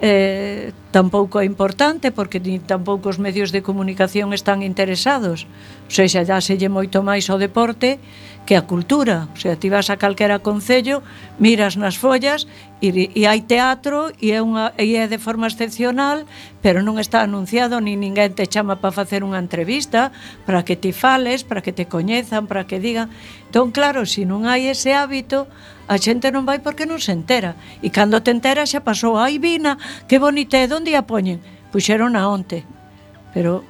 [0.00, 5.50] eh, tampouco é importante porque ni tampouco os medios de comunicación están interesados.
[5.86, 8.00] O sea, xa dáselle moito máis ao deporte
[8.48, 9.28] que a cultura.
[9.34, 11.04] O sea, ti vas a calquera concello
[11.36, 12.48] miras nas follas
[12.80, 16.24] E, e hai teatro e é, unha, e é de forma excepcional,
[16.64, 20.16] pero non está anunciado, ni ninguén te chama para facer unha entrevista,
[20.48, 23.12] para que te fales, para que te coñezan, para que digan.
[23.52, 25.44] Entón, claro, se non hai ese hábito,
[25.92, 27.52] a xente non vai porque non se entera.
[27.84, 29.76] E cando te entera xa pasou, ai, Vina,
[30.08, 31.44] que bonita é, onde a poñen?
[31.68, 32.64] Puxeron a onte.
[33.36, 33.60] Pero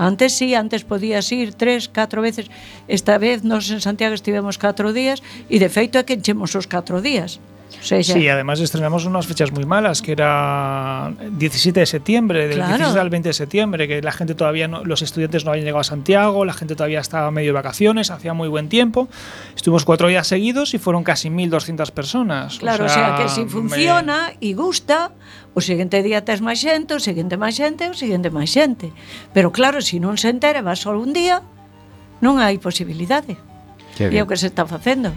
[0.00, 2.48] Antes sí, antes podías ir tres, catro veces.
[2.88, 5.20] Esta vez nos en Santiago estivemos catro días
[5.52, 7.36] e de feito é que enchemos os catro días.
[7.80, 12.76] Sí, sí, además estrenamos unas fechas muy malas, que era 17 de septiembre, del claro.
[12.76, 15.80] 17 al 20 de septiembre, que la gente todavía, no, los estudiantes no habían llegado
[15.80, 19.08] a Santiago, la gente todavía estaba medio de vacaciones, hacía muy buen tiempo.
[19.54, 22.58] Estuvimos cuatro días seguidos y fueron casi 1.200 personas.
[22.58, 24.48] Claro, o sea, o sea que si funciona me...
[24.48, 25.12] e gusta,
[25.54, 28.92] o seguinte día tes máis xente, o seguinte máis xente, o seguinte máis xente.
[29.32, 31.42] Pero claro, se si non se entera, va só un día,
[32.20, 33.34] non hai posibilidade.
[33.98, 35.12] E é o que se está facendo.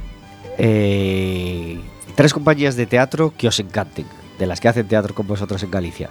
[0.57, 1.77] Eh,
[2.15, 4.06] tres compañías de teatro que os encanten,
[4.39, 6.10] de las que hacen teatro con vosotros en Galicia.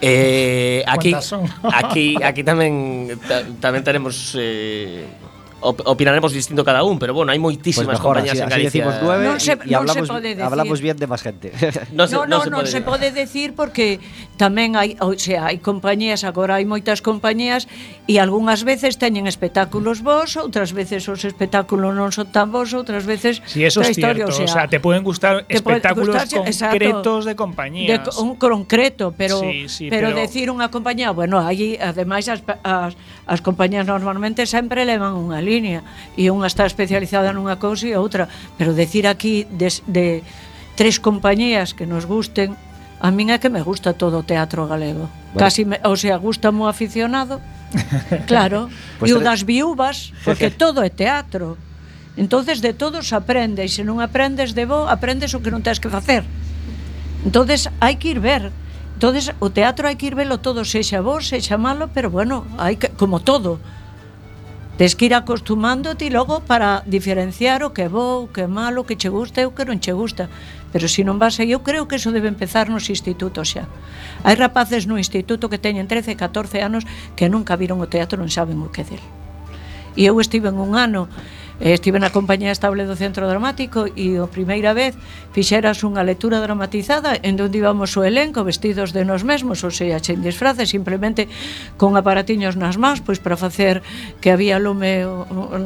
[0.00, 1.42] Eh, aquí, ¿Cuántas son?
[1.74, 5.10] aquí, aquí tamén ta, tamén tenemos eh,
[5.60, 8.82] op opinaremos distinto cada un, pero bueno, hai moitísimas pues mejor, compañías así, en Galicia.
[8.86, 10.46] Así nueve non se, y, y hablamos, non se pode decir.
[10.46, 11.50] hablamos bien de más gente.
[11.98, 13.98] non se, no, no, non se, pode, no se pode decir porque
[14.38, 17.66] tamén hai, o sea, hai compañías, agora hai moitas compañías
[18.06, 23.02] e algunhas veces teñen espectáculos vos, outras veces os espectáculos non son tan vos, outras
[23.02, 26.14] veces Si sí, eso é cierto, o sea, o sea, te poden gustar te espectáculos
[26.14, 28.06] puede concretos exacto, de compañías.
[28.06, 32.46] De un concreto, pero sí, sí, pero, pero decir unha compañía, bueno, aí ademais as,
[32.62, 32.94] as,
[33.26, 35.80] as compañías normalmente sempre levan unha línea
[36.14, 38.28] e unha está especializada nunha cousa e outra,
[38.60, 40.06] pero decir aquí de, de
[40.76, 42.54] tres compañías que nos gusten,
[43.00, 45.08] a min é que me gusta todo o teatro galego.
[45.32, 45.40] Bueno.
[45.40, 47.40] Casi, me, o sea, gusta mo aficionado,
[48.30, 51.56] claro, pues e o das viúvas, porque todo é teatro.
[52.18, 55.78] Entonces de todos aprende e se non aprendes de bo, aprendes o que non tens
[55.78, 56.26] que facer.
[57.22, 58.50] Entonces hai que ir ver.
[58.98, 62.74] Entonces o teatro hai que ir velo todo, sexa bo, sexa malo, pero bueno, hai
[62.74, 63.62] que, como todo,
[64.78, 68.82] Tes que ir acostumándote logo para diferenciar o que é bo, o que é malo,
[68.82, 70.30] o que che gusta e o que non che gusta.
[70.70, 73.66] Pero se non vas aí, eu creo que eso debe empezar nos institutos xa.
[74.22, 76.86] Hai rapaces no instituto que teñen 13 e 14 anos
[77.18, 79.02] que nunca viron o teatro, non saben o que é del.
[79.98, 81.10] E eu estive en un ano
[81.60, 84.94] Eh, estive na compañía estable do Centro Dramático e a primeira vez
[85.34, 89.98] fixeras unha lectura dramatizada en onde íbamos o elenco vestidos de nos mesmos, ou sea,
[89.98, 91.26] sen disfraces, simplemente
[91.74, 93.82] con aparatiños nas mans, pois para facer
[94.22, 95.02] que había lume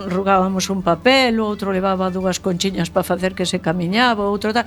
[0.08, 4.64] rugábamos un papel, o outro levaba dúas conchiñas para facer que se camiñaba, outro tal.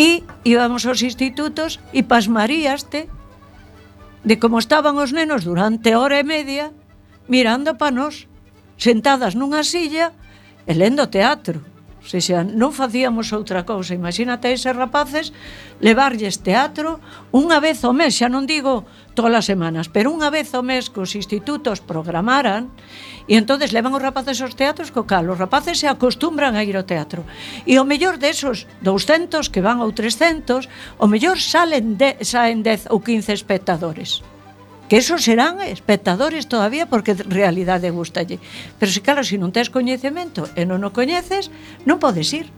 [0.00, 3.04] E íbamos aos institutos e pasmaríaste
[4.24, 6.72] de como estaban os nenos durante hora e media
[7.28, 8.24] mirando para nós,
[8.80, 10.16] sentadas nunha silla
[10.68, 11.64] e lendo teatro.
[12.04, 15.32] Se xa non facíamos outra cousa, imagínate eses rapaces
[15.82, 17.02] levarlles teatro
[17.34, 20.88] unha vez ao mes, xa non digo todas as semanas, pero unha vez ao mes
[20.88, 22.70] que os institutos programaran
[23.28, 26.78] e entonces levan os rapaces aos teatros co cal, os rapaces se acostumbran a ir
[26.78, 27.28] ao teatro.
[27.68, 30.64] E o mellor desos 200 que van ou 300
[31.02, 34.24] o mellor salen de, saen 10 ou 15 espectadores
[34.88, 38.40] que esos serán espectadores todavía porque en realidade gustalle.
[38.80, 41.52] Pero se claro, se non tes coñecemento e non o coñeces,
[41.84, 42.48] non podes ir.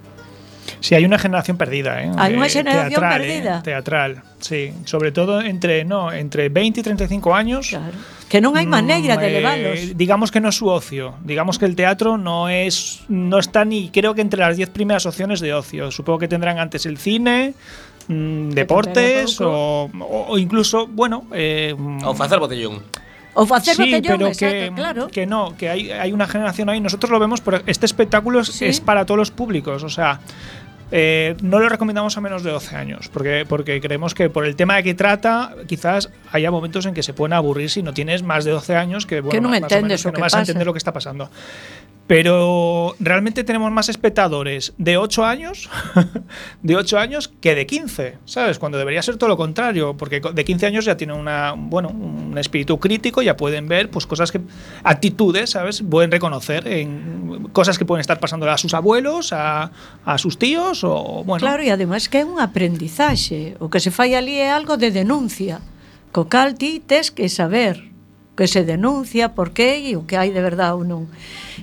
[0.81, 2.11] Sí, hay una generación perdida, ¿eh?
[2.17, 3.59] Hay una eh, generación teatral, eh, perdida.
[3.59, 3.63] ¿eh?
[3.63, 4.73] Teatral, sí.
[4.85, 7.69] Sobre todo entre, no, entre 20 y 35 años.
[7.69, 7.99] Claro.
[8.31, 9.75] Que non hai maneira de elevarlos.
[9.75, 11.19] Mm, eh, digamos que no es su ocio.
[11.27, 15.03] Digamos que el teatro no es no está ni creo que entre las 10 primeras
[15.03, 15.91] opciones de ocio.
[15.91, 17.59] Supongo que tendrán antes el cine,
[18.11, 22.83] mm, deportes o, o- o incluso, bueno, eh, O facer botellón.
[23.39, 25.07] Ou facer sí, botellón, pero exacto, que, claro.
[25.09, 26.81] que no, que hay, hay una generación ahí.
[26.83, 28.67] Nosotros lo vemos, pero este espectáculo es, Sí.
[28.67, 29.85] es para todos los públicos.
[29.85, 30.19] O sea,
[30.91, 34.57] eh, no lo recomendamos a menos de 12 años, porque, porque creemos que por el
[34.57, 38.25] tema de que trata, quizás haya momentos en que se pueden aburrir si no tienes
[38.25, 40.25] más de 12 años, que, bueno, no más o entiendes menos, lo que que no
[40.25, 41.31] vas a entender lo que está pasando.
[42.11, 45.71] Pero realmente tenemos más espectadores de 8 años,
[46.65, 48.59] de 8 años que de 15, ¿sabes?
[48.59, 52.37] Cuando debería ser todo lo contrario, porque de 15 años ya tienen una, bueno, un
[52.37, 54.41] espíritu crítico, ya pueden ver pues cosas que
[54.83, 55.85] actitudes, ¿sabes?
[55.89, 59.71] Pueden reconocer en cosas que pueden estar pasando a sus abuelos, a,
[60.05, 63.55] a sus tíos o bueno, Claro, e ademais que é un aprendizaxe.
[63.63, 65.63] O que se fai ali algo de denuncia.
[66.11, 67.90] Co cal ti tes que saber
[68.41, 71.13] que se denuncia, por que e o que hai de verdade ou non.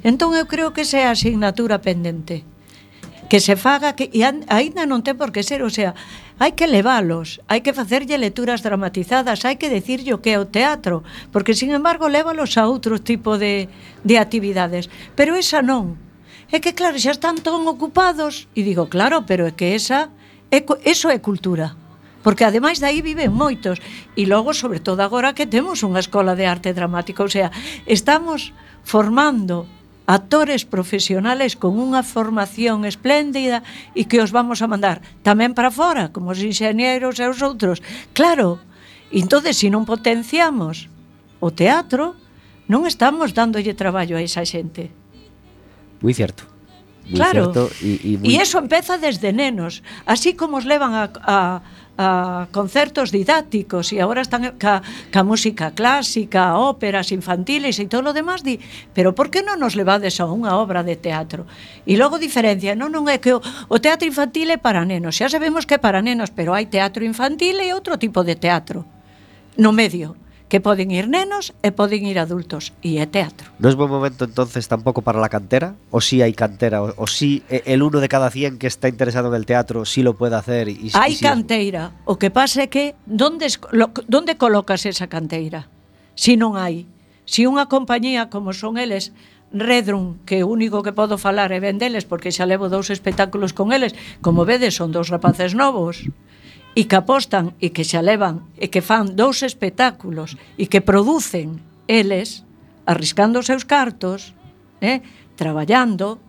[0.05, 2.45] Entón eu creo que esa é a asignatura pendente
[3.27, 5.97] que se faga que e aínda non ten por que ser, o sea,
[6.37, 10.45] hai que leválos, hai que facerlle lecturas dramatizadas, hai que decirlle o que é o
[10.45, 11.01] teatro,
[11.33, 13.73] porque sin embargo lévalos a outro tipo de
[14.05, 14.85] de actividades,
[15.17, 15.97] pero esa non.
[16.53, 20.13] É que claro, xa están tan ocupados e digo, claro, pero é que esa
[20.53, 21.86] é, eso é cultura
[22.27, 23.79] porque ademais dai viven moitos
[24.19, 27.55] e logo sobre todo agora que temos unha escola de arte dramática, o sea,
[27.87, 28.51] estamos
[28.83, 29.63] formando
[30.03, 33.63] actores profesionales con unha formación espléndida
[33.95, 37.79] e que os vamos a mandar tamén para fora, como os ingenieros e os outros.
[38.11, 38.59] Claro,
[39.07, 40.91] entonces se non potenciamos
[41.39, 42.11] o teatro,
[42.67, 44.91] non estamos dándolle traballo a esa xente.
[46.03, 46.43] Moi certo.
[47.07, 47.55] Muy claro.
[47.55, 48.35] Cierto, y, y, muy...
[48.35, 51.63] eso empeza desde nenos, así como os levan a, a,
[51.97, 58.15] a concertos didácticos e agora están ca, ca música clásica, óperas infantiles e todo o
[58.15, 58.61] demás, di,
[58.93, 61.49] pero por que non nos levades a unha obra de teatro?
[61.89, 65.25] E logo diferencia, non, non é que o, o teatro infantil é para nenos, xa
[65.25, 68.85] sabemos que é para nenos, pero hai teatro infantil e outro tipo de teatro
[69.57, 73.51] no medio que poden ir nenos e poden ir adultos e é teatro.
[73.59, 76.95] Non é buen momento entonces tampouco para la cantera, o si sí hai cantera, o,
[76.95, 80.07] o si el uno de cada 100 que está interesado en el teatro si sí
[80.07, 82.07] lo puede hacer y, Hai si canteira, es...
[82.07, 85.67] o que pasa é que donde lo, donde colocas esa canteira?
[86.15, 86.87] Si non hai,
[87.27, 89.11] si unha compañía como son eles
[89.51, 93.71] Redrum, que o único que podo falar é vendeles porque xa levo dous espectáculos con
[93.71, 96.03] eles, como vedes son dous rapaces novos
[96.77, 101.57] e que apostan e que xa levan e que fan dous espectáculos e que producen
[101.89, 102.45] eles
[102.85, 104.37] arriscando os seus cartos,
[104.77, 105.01] eh,
[105.33, 106.21] traballando,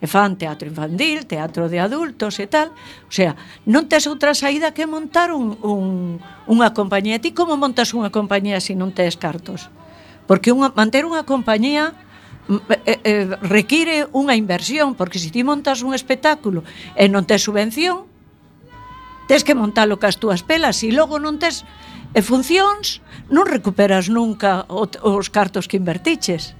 [0.00, 2.72] e fan teatro infantil, teatro de adultos e tal.
[3.10, 3.36] O sea,
[3.68, 6.16] non tes outra saída que montar un, un,
[6.48, 7.20] unha compañía.
[7.20, 9.68] Ti como montas unha compañía se si non tes cartos?
[10.24, 11.92] Porque unha, manter unha compañía
[12.48, 16.62] mm, eh, eh, require unha inversión, porque se si ti montas un espectáculo
[16.94, 18.06] e non tes subvención,
[19.28, 21.68] Tes que montalo cas túas pelas e logo non tes
[22.16, 26.56] e funcións, non recuperas nunca os cartos que invertiches.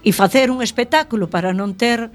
[0.00, 2.08] E facer un espectáculo para non ter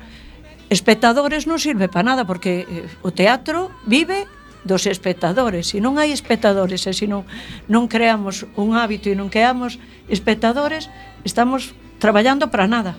[0.74, 4.26] espectadores non sirve para nada porque eh, o teatro vive
[4.66, 5.70] dos espectadores.
[5.70, 7.22] Se non hai espectadores e se non,
[7.70, 9.78] non creamos un hábito e non creamos
[10.10, 10.90] espectadores,
[11.22, 12.98] estamos traballando para nada.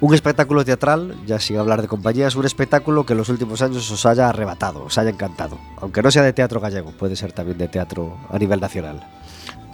[0.00, 3.90] Un espectáculo teatral, ya sin hablar de compañías, un espectáculo que en los últimos años
[3.90, 5.58] os haya arrebatado, os haya encantado.
[5.80, 9.04] Aunque no sea de teatro gallego, puede ser también de teatro a nivel nacional.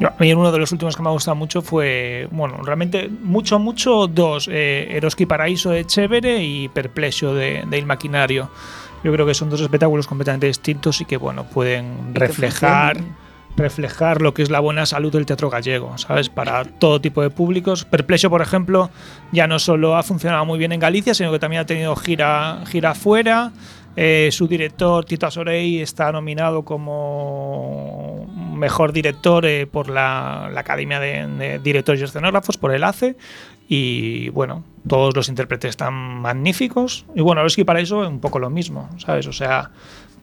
[0.00, 3.08] Yo, a mí uno de los últimos que me ha gustado mucho fue, bueno, realmente
[3.08, 8.50] mucho, mucho, dos, eh, Eroski Paraíso de Chévere y Perplexio de, de Il Maquinario.
[9.04, 12.96] Yo creo que son dos espectáculos completamente distintos y que, bueno, pueden reflejar.
[13.56, 16.28] Reflejar lo que es la buena salud del teatro gallego, ¿sabes?
[16.28, 17.84] Para todo tipo de públicos.
[17.84, 18.90] Perplexio, por ejemplo,
[19.32, 22.62] ya no solo ha funcionado muy bien en Galicia, sino que también ha tenido gira,
[22.66, 23.52] gira afuera.
[23.96, 30.98] Eh, su director, Tito Asorey, está nominado como mejor director eh, por la, la Academia
[30.98, 33.16] de, de Directores y Escenógrafos, por el ACE.
[33.68, 37.06] Y bueno, todos los intérpretes están magníficos.
[37.14, 39.26] Y bueno, es que para eso es un poco lo mismo, ¿sabes?
[39.28, 39.70] O sea,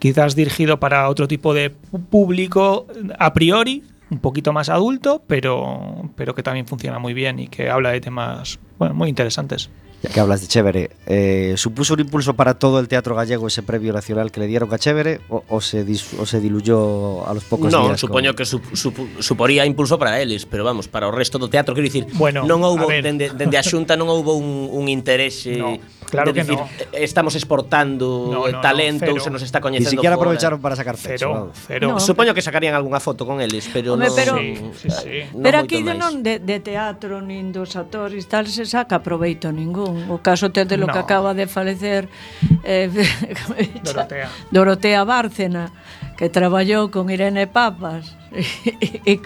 [0.02, 2.88] quizás dirigido para otro tipo de público
[3.20, 7.70] a priori, un poquito más adulto, pero, pero que también funciona muy bien y que
[7.70, 9.70] habla de temas bueno, muy interesantes.
[10.02, 13.62] Ya que hablas de Chévere, eh, ¿supuso un impulso para todo el teatro gallego ese
[13.62, 17.34] premio nacional que le dieron a Chévere o, o, se, dis, o se, diluyó a
[17.36, 17.92] los pocos no, días?
[17.92, 18.38] No, supoño con...
[18.38, 21.86] que su, su, suporía impulso para eles, pero vamos, para o resto do teatro, quero
[21.86, 25.54] dicir, bueno, non houbo, dende, dende a xunta non houbo un, un interese...
[25.62, 25.78] No.
[26.12, 26.66] Claro de que decir, no.
[26.92, 30.76] Eh, estamos exportando no, no, talento, no, se nos está coñecendo Ni siquiera aprovecharon para
[30.76, 31.32] sacar pecho.
[31.32, 31.88] Cero, cero.
[31.88, 32.00] No.
[32.02, 35.10] Supoño que sacarían algunha foto con eles, pero Home, no, pero, sí, sí, sí.
[35.34, 39.91] No pero aquí non de, de teatro nin dos actores tal se saca proveito ningún.
[40.10, 40.94] O caso tete lo no.
[40.94, 42.08] que acaba de falecer
[42.64, 42.90] eh,
[43.84, 44.28] Dorotea.
[44.52, 45.72] Dorotea Bárcena,
[46.18, 48.16] que traballou con Irene Papas
[49.10, 49.20] e,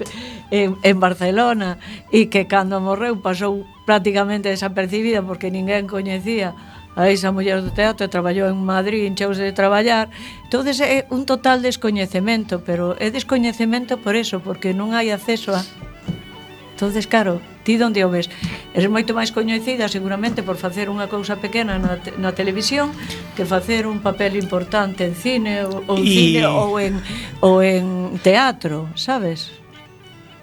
[0.52, 1.78] e, en Barcelona
[2.10, 6.56] e que cando morreu pasou prácticamente desapercibida porque ninguén coñecía
[6.96, 10.08] a esa muller do teatro, traballou en Madrid, encheuse de traballar.
[10.48, 15.60] entonces é un total descoñecemento, pero é descoñecemento por eso, porque non hai acceso a
[16.76, 18.28] Entonces, claro, ti onde o ves?
[18.76, 22.92] Eres moito máis coñecida seguramente por facer unha cousa pequena na, te, na televisión
[23.40, 27.00] que facer un papel importante en cine ou, ou, Y- cine, ou, en,
[27.40, 29.56] ou en teatro, sabes?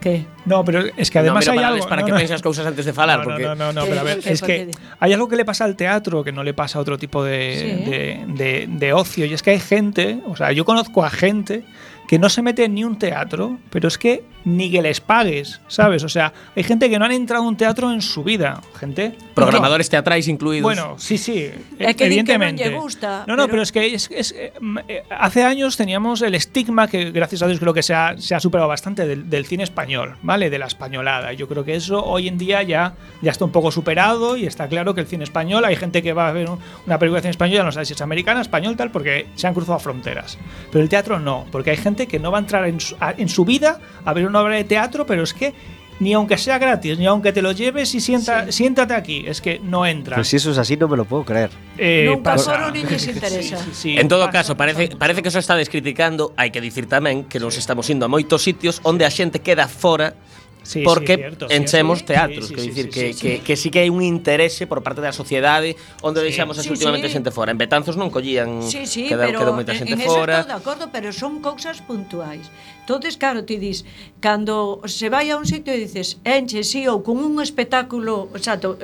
[0.01, 0.25] Que?
[0.49, 1.87] No, pero es que además no, hay para algo.
[1.87, 2.19] Para no, que no.
[2.19, 4.33] pienses cosas antes de falar, no, porque no, no, no, ¿Qué- pero a ver, qué-
[4.33, 4.71] es que qué?
[4.99, 7.41] hay algo que le pasa al teatro que no le pasa a otro tipo de,
[7.55, 7.91] Sí.
[7.91, 9.27] de, de- de ocio.
[9.29, 11.63] Y es que hay gente, o sea, yo conozco a gente
[12.09, 15.61] que no se mete en ni un teatro, pero es que ni que les pagues,
[15.69, 16.03] ¿sabes?
[16.05, 18.61] O sea, hay gente que no han entrado a un teatro en su vida.
[18.79, 19.15] Gente.
[19.35, 20.63] programadores teatrais incluídos.
[20.65, 22.65] Bueno, sí, sí, É que din que evidentemente.
[22.69, 24.53] lle gusta, no, no, pero- pero, es que es- es, eh,
[24.89, 28.35] eh, hace años teníamos el estigma que, gracias a Dios, creo que se ha, se
[28.35, 30.51] ha superado bastante del, del cine español, ¿vale?
[30.51, 31.33] De la españolada.
[31.33, 34.69] Yo creo que eso hoy en día ya, ya está un poco superado y está
[34.69, 37.23] claro que el cine español, hay gente que va a ver un- una película de
[37.23, 40.37] cine español, ya no sabe si es americana, español, tal, porque se han cruzado fronteras.
[40.71, 43.15] Pero el teatro no, porque hay gente que no va a entrar en su, a-
[43.17, 45.53] en su vida a ver una obra de teatro, pero es que
[46.01, 49.61] ni aunque sea gratis, ni aunque te lo lleves y sienta, siéntate aquí, es que
[49.63, 50.17] no entra.
[50.17, 51.51] Pues si eso es así, no me lo puedo creer.
[51.79, 53.59] Eh, Nunca pasa- nin lles interesa.
[53.59, 54.99] Sí, sí, sí, En todo pasa, caso, parece, pasa.
[54.99, 58.43] parece que eso estades criticando Hai que dicir tamén que nos estamos indo a moitos
[58.43, 60.17] sitios Onde a xente queda fora
[60.63, 63.91] Sí, porque sí, cierto, enchemos sí, teatros, quero dicir que, que, que sí que hai
[63.91, 65.75] un interese por parte da sociedade
[66.07, 66.31] onde sí.
[66.31, 67.19] deixamos sí, últimamente sí.
[67.19, 67.51] xente fora.
[67.51, 70.47] En Betanzos non collían, sí, sí, quedou, pero quedou moita xente en, en fora.
[70.47, 72.47] Estou de acordo, pero son cousas puntuais.
[72.87, 73.83] Entonces, claro, ti dis,
[74.23, 78.79] cando se vai a un sitio e dices, enche, sí, ou con un espectáculo, exacto,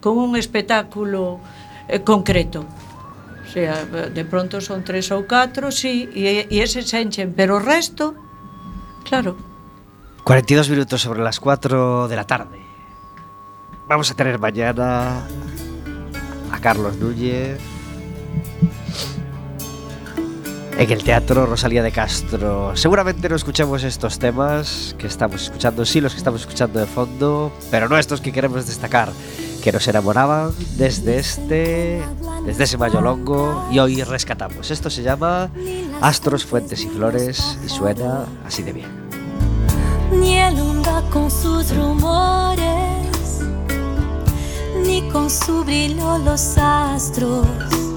[0.00, 1.44] con un espectáculo
[1.92, 2.64] eh, concreto,
[3.48, 7.56] O sea, de pronto son tres ou catro, sí, e, e ese se enchen, pero
[7.56, 8.12] o resto,
[9.08, 9.40] claro,
[10.28, 12.60] 42 minutos sobre las 4 de la tarde.
[13.88, 15.26] Vamos a tener mañana
[16.52, 17.58] a Carlos Núñez.
[20.76, 22.76] En el teatro Rosalía de Castro.
[22.76, 27.50] Seguramente no escuchemos estos temas que estamos escuchando, sí los que estamos escuchando de fondo,
[27.70, 29.08] pero no estos que queremos destacar,
[29.62, 32.02] que que nos enamoraban desde este,
[32.44, 34.70] desde ese mayolongo y hoy rescatamos.
[34.70, 35.50] Esto se llama
[36.02, 39.07] Astros, Fuentes y Flores y suena así de bien.
[40.10, 43.40] Ni el onda con sus rumores,
[44.86, 47.87] ni con su brillo los astros.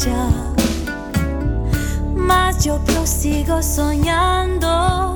[0.00, 0.30] Escarcha,
[2.14, 5.14] mas yo prosigo soñando,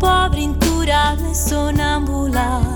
[0.00, 2.73] pobre incurable sonámbula,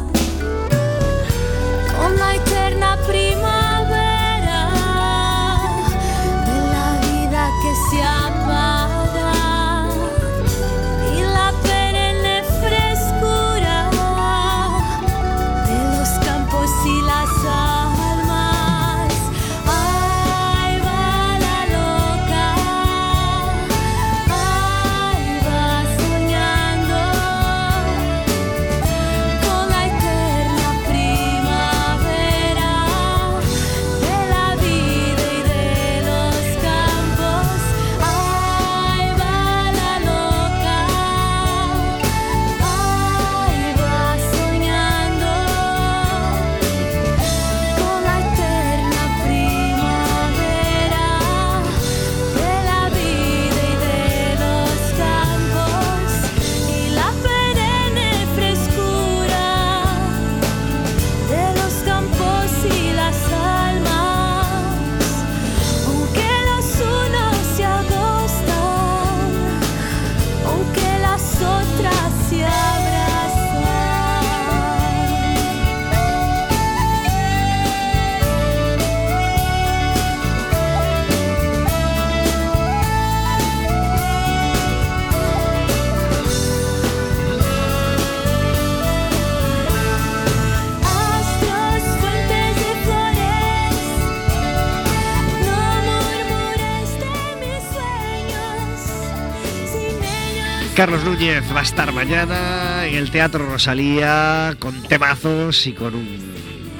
[100.78, 106.06] Carlos Núñez va a estar mañana en el Teatro Rosalía con temazos y con un...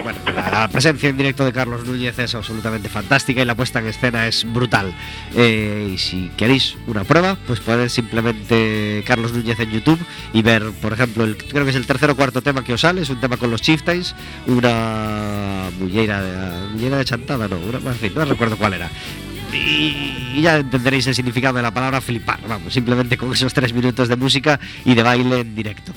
[0.05, 3.89] Bueno, la presencia en directo de Carlos Núñez es absolutamente fantástica y la puesta en
[3.89, 4.95] escena es brutal.
[5.35, 9.99] Eh, y si queréis una prueba, pues podéis simplemente Carlos Núñez en YouTube
[10.33, 13.03] y ver, por ejemplo, creo que es el tercer o cuarto tema que os sale,
[13.03, 14.15] es un tema con los Chieftains,
[14.47, 18.89] una muñeira de, de chantada, no, una, fin, no recuerdo cuál era
[19.53, 24.09] y, ya entenderéis el significado de la palabra flipar, vamos, simplemente con esos tres minutos
[24.09, 25.93] de música y de baile en directo.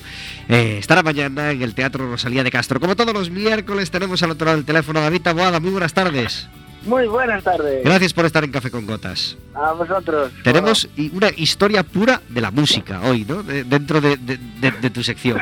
[0.48, 2.80] Eh, estará mañana en el Teatro Rosalía de Castro.
[2.80, 5.60] Como todos los miércoles tenemos al otro lado del teléfono a David Taboada.
[5.60, 6.48] Muy buenas tardes.
[6.84, 7.84] Muy buenas tardes.
[7.84, 9.36] Gracias por estar en Café con Gotas.
[9.54, 10.32] A vosotros.
[10.42, 13.42] Tenemos una historia pura de la música hoy, ¿no?
[13.44, 15.38] De- dentro de, de- de- tu sección.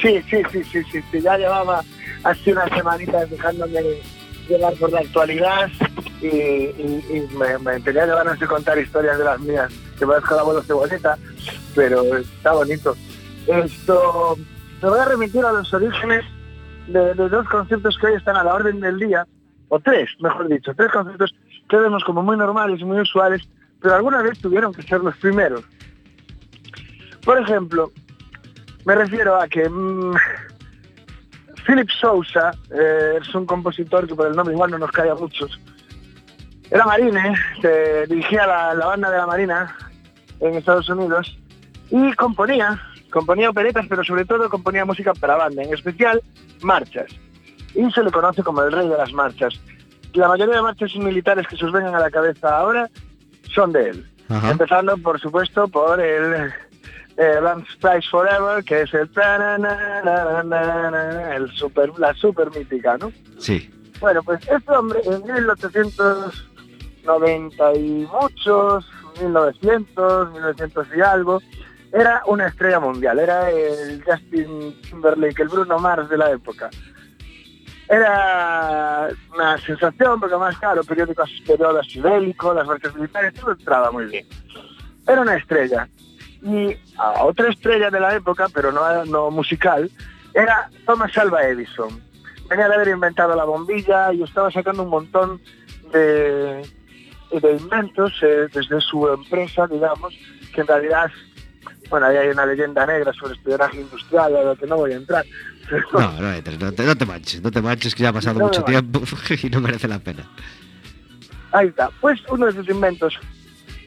[0.00, 1.82] Sí, sí, sí, sí, sí, sí, Ya llevaba
[2.22, 3.80] hace unas semanitas dejándome
[4.48, 5.68] llevar por la actualidad
[6.20, 10.62] y, me, me tenía ganas de contar historias de las mías, que parezco el abuelo
[10.62, 11.18] ceboleta,
[11.74, 12.96] pero está bonito.
[13.46, 14.36] Esto,
[14.82, 16.24] me voy a remitir a los orígenes
[16.88, 19.26] de, de dos conceptos que hoy están a la orden del día,
[19.68, 21.34] o tres, mejor dicho, tres conceptos
[21.68, 23.42] que vemos como muy normales muy usuales,
[23.80, 25.62] pero alguna vez tuvieron que ser los primeros.
[27.24, 27.90] Por ejemplo,
[28.84, 30.14] me refiero a que mm,
[31.66, 35.14] Philip Sousa eh, es un compositor que por el nombre igual no nos cae a
[35.14, 35.58] muchos.
[36.70, 39.76] Era marine, se dirigía la, la banda de la Marina
[40.40, 41.36] en Estados Unidos
[41.90, 46.22] y componía, componía operetas, pero sobre todo componía música para banda, en especial
[46.62, 47.10] marchas.
[47.74, 49.60] Y se le conoce como el rey de las marchas.
[50.14, 52.88] La mayoría de marchas militares que se os vengan a la cabeza ahora
[53.54, 54.06] son de él.
[54.28, 54.50] Ajá.
[54.50, 56.52] Empezando, por supuesto, por el
[57.16, 59.08] eh, Rams Price Forever, que es el,
[61.52, 63.12] super, la super mítica, ¿no?
[63.38, 63.70] Sí.
[64.00, 68.84] Bueno, pues este hombre en 1890 y muchos,
[69.20, 71.40] 1900, 1900 y algo,
[71.92, 76.68] era una estrella mundial, era el Justin Timberlake, el Bruno Mars de la época.
[77.88, 84.06] Era una sensación, porque más claro, periódicos, periodos bélicos, las marchas militares, todo entraba muy
[84.06, 84.26] bien.
[85.06, 85.88] Era una estrella.
[86.42, 89.90] Y a otra estrella de la época, pero no, no musical,
[90.34, 92.00] era Thomas Alva Edison.
[92.48, 95.40] Venía de haber inventado la bombilla y estaba sacando un montón
[95.92, 96.62] de,
[97.32, 100.14] de inventos eh, desde su empresa, digamos,
[100.54, 101.10] que en realidad,
[101.90, 104.96] bueno, ahí hay una leyenda negra sobre espionaje industrial a la que no voy a
[104.96, 105.24] entrar.
[105.92, 108.46] No, no, no, te, no te manches, no te manches, que ya ha pasado No
[108.46, 109.02] mucho tiempo
[109.42, 110.24] y no merece la pena.
[111.52, 111.90] Ahí está.
[112.00, 113.18] Pues uno de sus inventos,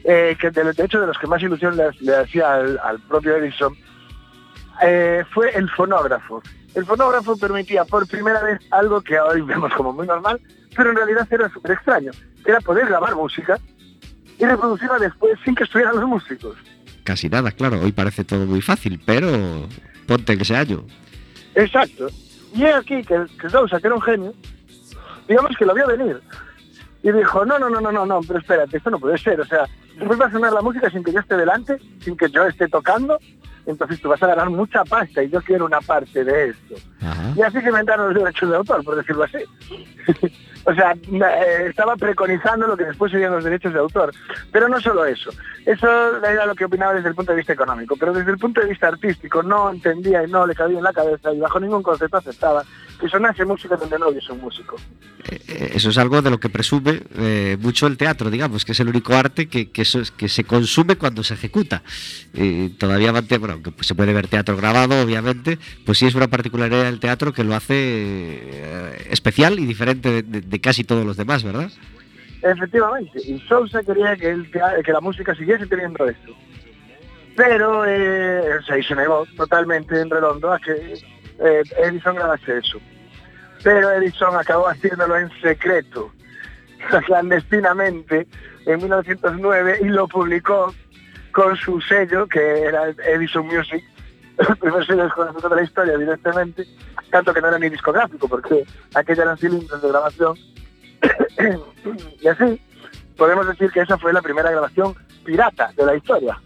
[0.04, 2.98] eh, que de, de hecho de los que más ilusión le, le hacía al, al
[3.00, 3.74] propio Edison,
[4.82, 6.42] eh, fue el fonógrafo.
[6.74, 10.40] El fonógrafo permitía por primera vez algo que hoy vemos como muy normal,
[10.76, 12.12] pero en realidad era súper extraño,
[12.46, 13.58] era poder grabar música
[14.38, 16.56] y reproducirla después sin que estuvieran los músicos.
[17.04, 19.66] Casi nada, claro, hoy parece todo muy fácil, pero
[20.06, 20.84] ponte en ese año.
[21.54, 22.08] Exacto.
[22.54, 24.32] Y he aquí que, que Sousa, que era un genio,
[25.28, 26.20] digamos que lo vio venir.
[27.02, 29.40] Y dijo, no, no, no, no, no, no, pero espérate, esto no puede ser.
[29.40, 32.28] O sea, después va a sonar la música sin que yo esté delante, sin que
[32.28, 33.18] yo esté tocando,
[33.66, 36.74] entonces tú vas a ganar mucha pasta y yo quiero una parte de esto.
[37.00, 37.32] Ajá.
[37.36, 39.38] Y así se inventaron los derechos de autor, por decirlo así.
[40.64, 44.12] o sea, eh, estaba preconizando lo que después serían los derechos de autor.
[44.52, 45.30] Pero no solo eso.
[45.64, 45.86] Eso
[46.24, 47.96] era lo que opinaba desde el punto de vista económico.
[47.98, 50.92] Pero desde el punto de vista artístico no entendía y no le cabía en la
[50.92, 52.64] cabeza y bajo ningún concepto aceptaba
[53.00, 54.76] que sonase música donde no hubiese un músico.
[55.30, 58.72] Eh, eh, Eso es algo de lo que presume eh, mucho el teatro, digamos, que
[58.72, 61.82] es el único arte que, que, eso es- que se consume cuando se ejecuta.
[62.34, 66.28] Eh, todavía mante- bueno, aunque se puede ver teatro grabado, obviamente, pues sí es una
[66.28, 71.42] particularidad del teatro que lo hace eh, especial y diferente de, casi todos los demás,
[71.42, 71.70] ¿verdad?
[72.42, 76.34] Efectivamente, y Sousa quería que, el que la música siguiese teniendo esto.
[77.36, 80.94] Pero eh, se negó totalmente en redondo a que
[81.38, 82.78] eh, Edison grabase eso.
[83.62, 86.10] Pero Edison acabó haciéndolo en secreto,
[87.06, 88.26] clandestinamente,
[88.66, 90.74] en 1909 y lo publicó
[91.32, 93.82] con su sello, que era Edison Music,
[94.38, 96.66] el primer sello desconocido de la historia, evidentemente,
[97.10, 98.64] tanto que no era ni discográfico, porque
[98.94, 100.38] aquellos eran cilindros de grabación
[102.20, 102.60] y así
[103.16, 106.40] podemos decir que esa fue la primera grabación pirata de la historia.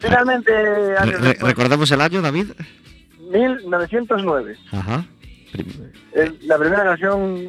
[0.00, 2.52] Finalmente, Re- después, ¿Recordamos el año, David?
[3.30, 5.04] 1909, Ajá.
[5.52, 7.46] Prim- la primera grabación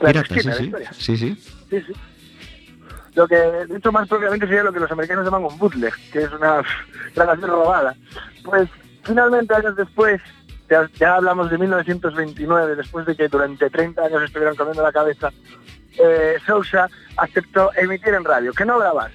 [0.00, 0.64] Pirata, sí, de la sí.
[0.64, 0.92] historia.
[0.92, 1.36] Sí, sí.
[1.70, 1.92] Sí, sí.
[3.16, 6.18] Lo que, de hecho, más propiamente sería lo que los americanos llaman un bootleg, que
[6.20, 6.62] es una
[7.16, 7.96] grabación robada.
[8.44, 8.68] Pues,
[9.04, 10.20] finalmente, años después,
[10.68, 15.32] ya, hablamos de 1929, después de que durante 30 años estuvieran comiendo la cabeza,
[15.98, 19.10] eh, Sousa aceptó emitir en radio, que no grabar,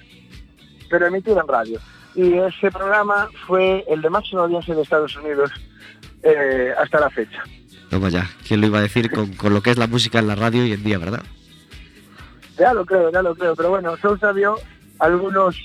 [0.89, 1.79] pero emitir en radio.
[2.15, 5.51] Y ese programa fue el de máxima audiencia de Estados Unidos
[6.23, 7.43] eh, hasta la fecha.
[7.91, 8.27] Toma ya.
[8.47, 10.63] ¿Quién lo iba a decir con, con lo que es la música en la radio
[10.63, 11.21] hoy en día, verdad?
[12.61, 13.55] Ya lo creo, ya lo creo.
[13.55, 14.55] Pero bueno, Sousa vio
[14.99, 15.55] algunos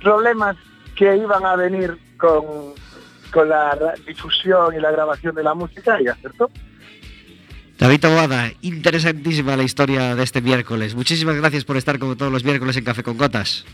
[0.00, 0.56] problemas
[0.94, 2.74] que iban a venir con,
[3.32, 6.48] con la difusión y la grabación de la música y acertó.
[7.76, 10.94] David Taboada, interesantísima la historia de este miércoles.
[10.94, 13.64] Muchísimas gracias por estar como todos los miércoles en Café con Gotas.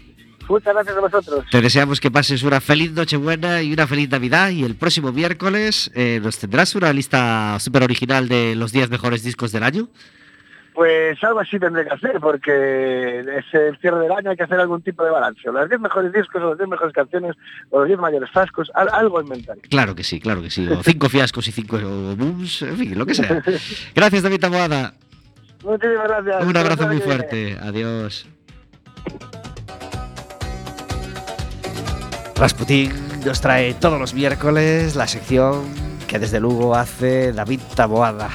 [0.49, 1.45] Muchas gracias a vosotros.
[1.51, 4.49] Te deseamos que pases una feliz Nochebuena y una feliz Navidad.
[4.51, 9.23] Y el próximo miércoles eh, nos tendrás una lista súper original de los 10 mejores
[9.23, 9.91] discos del año.
[10.81, 14.59] Pues algo así tendré que hacer porque es el cierre del año, hay que hacer
[14.59, 15.47] algún tipo de balance.
[15.47, 17.37] O Los 10 mejores discos, o las 10 mejores canciones,
[17.69, 19.61] o los 10 mayores fascos, al- algo inventaré.
[19.61, 20.67] Claro que sí, claro que sí.
[20.67, 23.43] O cinco fiascos y cinco booms, en fin, lo que sea.
[23.95, 24.95] Gracias, David Taboada.
[25.63, 26.47] Muchísimas gracias.
[26.47, 27.59] Un abrazo muy fuerte.
[27.61, 28.27] Adiós.
[32.37, 32.91] Rasputín
[33.27, 35.63] nos trae todos los miércoles la sección
[36.09, 38.31] que desde luego hace David Taboada.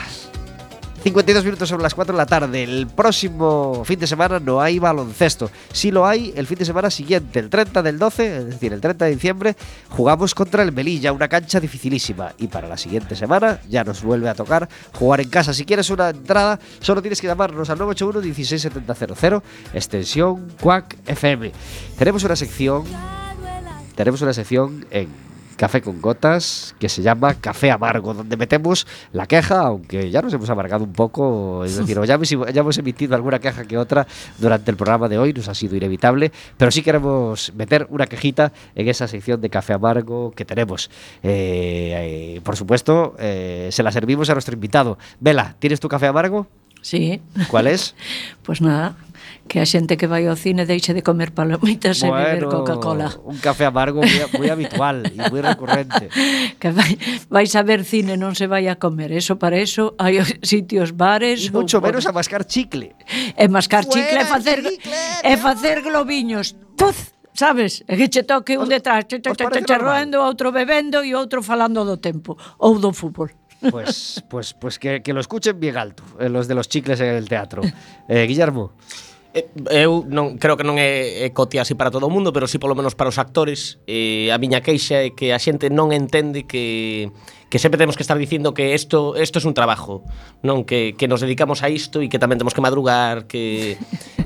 [1.06, 2.64] 52 minutos sobre las 4 de la tarde.
[2.64, 5.52] El próximo fin de semana no hay baloncesto.
[5.72, 8.82] Sí lo hay el fin de semana siguiente, el 30 del 12, es decir, el
[8.82, 9.56] 30 de diciembre,
[9.90, 12.34] jugamos contra el Melilla, una cancha dificilísima.
[12.40, 15.54] Y para la siguiente semana ya nos vuelve a tocar jugar en casa.
[15.54, 19.44] Si quieres una entrada, solo tienes que llamarnos al 981 16700
[19.76, 21.52] extensión Quack FM.
[22.00, 22.84] Tenemos una sección
[23.96, 25.25] tenemos una sección en
[25.56, 30.34] Café con Gotas que se llama Café Amargo, donde metemos la queja, aunque ya nos
[30.34, 34.08] hemos amargado un poco, es decir, ya hemos, ya hemos emitido alguna queja que otra
[34.38, 38.52] durante el programa de hoy, nos ha sido inevitable, pero sí queremos meter una quejita
[38.76, 40.90] en esa sección de Café Amargo que tenemos.
[41.24, 44.98] Eh, eh, por supuesto, eh, se la servimos a nuestro invitado.
[45.20, 46.48] Vela, ¿tienes tu café amargo?
[46.82, 47.22] Sí.
[47.50, 47.96] ¿Cuál es?
[48.44, 48.96] Pues nada,
[49.48, 53.14] que a xente que vai ao cine deixe de comer palomitas bueno, e beber Coca-Cola.
[53.24, 56.10] Un café amargo moi habitual e moi recurrente.
[56.56, 56.98] Que vai,
[57.30, 59.14] vais a ver cine, non se vai a comer.
[59.14, 61.46] Eso para eso hai sitios bares.
[61.46, 61.94] E mucho por...
[61.94, 62.98] menos a mascar chicle.
[63.38, 66.58] E mascar chicle e facer, chicle, e facer globiños.
[66.74, 67.16] Puz!
[67.36, 67.84] sabes?
[67.88, 71.14] E que che toque un detrás, che, che, che, che, che roendo, outro bebendo e
[71.14, 73.30] outro falando do tempo ou do fútbol.
[73.72, 77.16] Pues, pues, pues que, que lo escuchen bien alto, eh, los de los chicles en
[77.16, 77.64] el teatro.
[78.08, 78.74] Eh, Guillermo.
[79.36, 82.48] Eh, eu non creo que non é, é cotía así para todo o mundo, pero
[82.48, 83.84] sí polo menos para os actores.
[83.84, 87.12] Eh, a miña queixa é que a xente non entende que
[87.52, 90.08] que sempre temos que estar dicindo que isto isto é es un trabajo,
[90.40, 93.76] non que que nos dedicamos a isto e que tamén temos que madrugar, que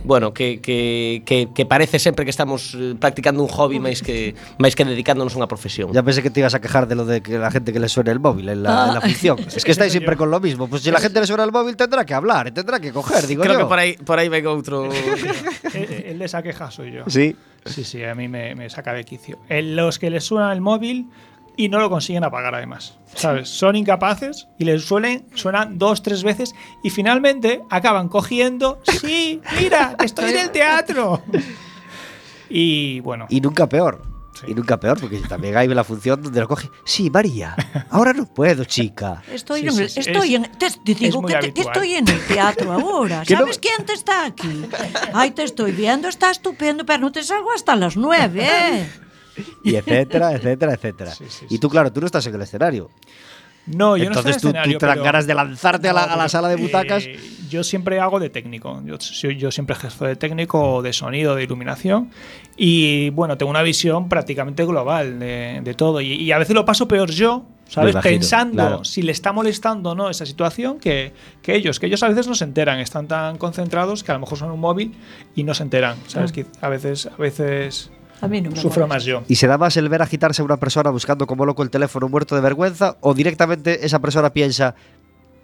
[0.09, 4.33] bueno, que, que, que, que parece sempre que estamos eh, practicando un hobby máis que
[4.57, 5.93] máis que dedicándonos a unha profesión.
[5.93, 7.85] ya pensé que te ibas a quejar de lo de que la gente que le
[7.85, 9.37] suene el móvil en la, en la ficción.
[9.53, 10.65] Es que estáis siempre con lo mismo.
[10.65, 13.29] Pues si la gente le suena el móvil tendrá que hablar, y tendrá que coger,
[13.29, 13.59] digo Creo yo.
[13.61, 14.89] que por aí por aí ven outro
[15.77, 17.05] El, el de esa queja soy yo.
[17.05, 17.37] Sí.
[17.69, 19.37] Sí, sí, a mí me, me saca de quicio.
[19.45, 21.05] En los que les suena el móvil
[21.59, 22.95] y no lo consiguen apagar además.
[23.15, 23.49] ¿Sabes?
[23.49, 28.79] Son incapaces y les suelen, suenan dos, tres veces y finalmente acaban cogiendo.
[29.01, 31.21] Sí, mira, estoy en el teatro.
[32.49, 34.01] Y bueno, Y nunca peor.
[34.33, 34.45] Sí.
[34.47, 36.69] Y nunca peor, porque también hay la función donde lo coge.
[36.85, 37.55] Sí, María,
[37.89, 39.21] ahora no puedo, chica.
[39.31, 41.67] Estoy Sí, en el, sí, estoy es- en te, te digo muy que te- habitual.
[41.75, 43.23] estoy en el teatro ahora.
[43.27, 44.65] Que no- ¿Sabes quién te está aquí?
[45.13, 48.89] Ay, te estoy viendo, está estupendo, pero no te salgo hasta las nueve, ¿eh?
[49.63, 51.11] Y etcétera, etcétera, etcétera.
[51.11, 52.89] Sí, sí, y tú, claro, tú no estás en el escenario.
[53.65, 55.89] no, yo Entonces no estoy tú, en el tú escenario, te dan ganas de lanzarte
[55.89, 57.05] a la, a la sala de butacas.
[57.05, 57.19] eh,
[57.49, 58.81] yo siempre hago de técnico.
[58.85, 62.11] Yo, siempre ejerzo de técnico de sonido, de iluminación.
[62.57, 65.99] Y bueno, tengo una visión prácticamente global de, de todo.
[66.01, 67.93] Y, y a veces lo paso peor yo, ¿sabes?
[67.93, 68.83] Imagino, Pensando claro.
[68.85, 71.11] si le está molestando o no esa situación que,
[71.41, 71.79] que ellos.
[71.79, 72.79] Que ellos a veces no se enteran.
[72.79, 74.93] Están tan concentrados que a lo mejor son un móvil
[75.35, 75.97] y no se enteran.
[76.07, 76.31] ¿Sabes?
[76.31, 77.89] Que a veces, a veces
[78.21, 79.23] A mí non me Sufro máis yo.
[79.27, 82.35] E se da más el ver agitarse unha persona buscando como loco el teléfono muerto
[82.35, 84.75] de vergüenza ou directamente esa persona piensa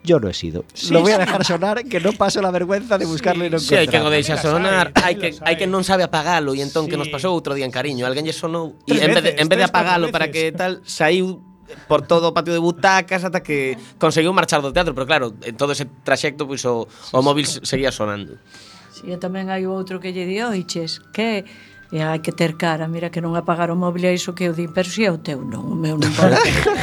[0.05, 0.65] yo no he sido.
[0.73, 3.51] Sí, lo voy a dejar sonar que no paso la vergüenza de buscarlo sí, e
[3.51, 6.61] non Sí, hai que o deixa sonar, hai que hai que non sabe apagalo e
[6.61, 6.93] entón sí.
[6.93, 9.47] que nos pasou outro día en cariño, alguén lle sonou e en vez de, en
[9.49, 11.41] vez de apagalo para que tal saiu
[11.89, 15.57] por todo o patio de butacas ata que conseguiu marchar do teatro, pero claro, en
[15.57, 18.37] todo ese traxecto pois o, o móvil seguía sonando.
[18.93, 21.43] Si, e tamén hai outro que lle dio, oiches, que
[21.93, 24.53] e hai que ter cara, mira que non apagar o móvil é iso que eu
[24.53, 26.35] di, pero si é o teu, non, o meu non pode.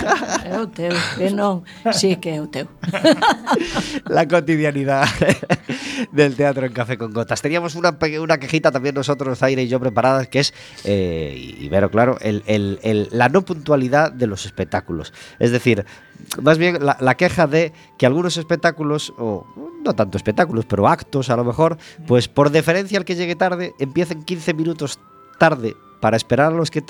[0.47, 2.67] é o teu, que non, si que é o teu.
[4.09, 5.07] la cotidianidad
[6.13, 7.43] del teatro en Café con Gotas.
[7.43, 11.91] Teníamos una, una quejita también nosotros, Zaire y yo, preparadas, que es, eh, y Vero,
[11.91, 15.13] claro, el- el- el- la no puntualidad de los espectáculos.
[15.39, 15.85] Es decir,
[16.43, 19.47] más bien la, la queja de que algunos espectáculos, o
[19.85, 23.75] no tanto espectáculos, pero actos a lo mejor, pues por deferencia al que llegue tarde,
[23.79, 24.99] empiecen 15 minutos
[25.39, 26.83] tarde para esperar a los que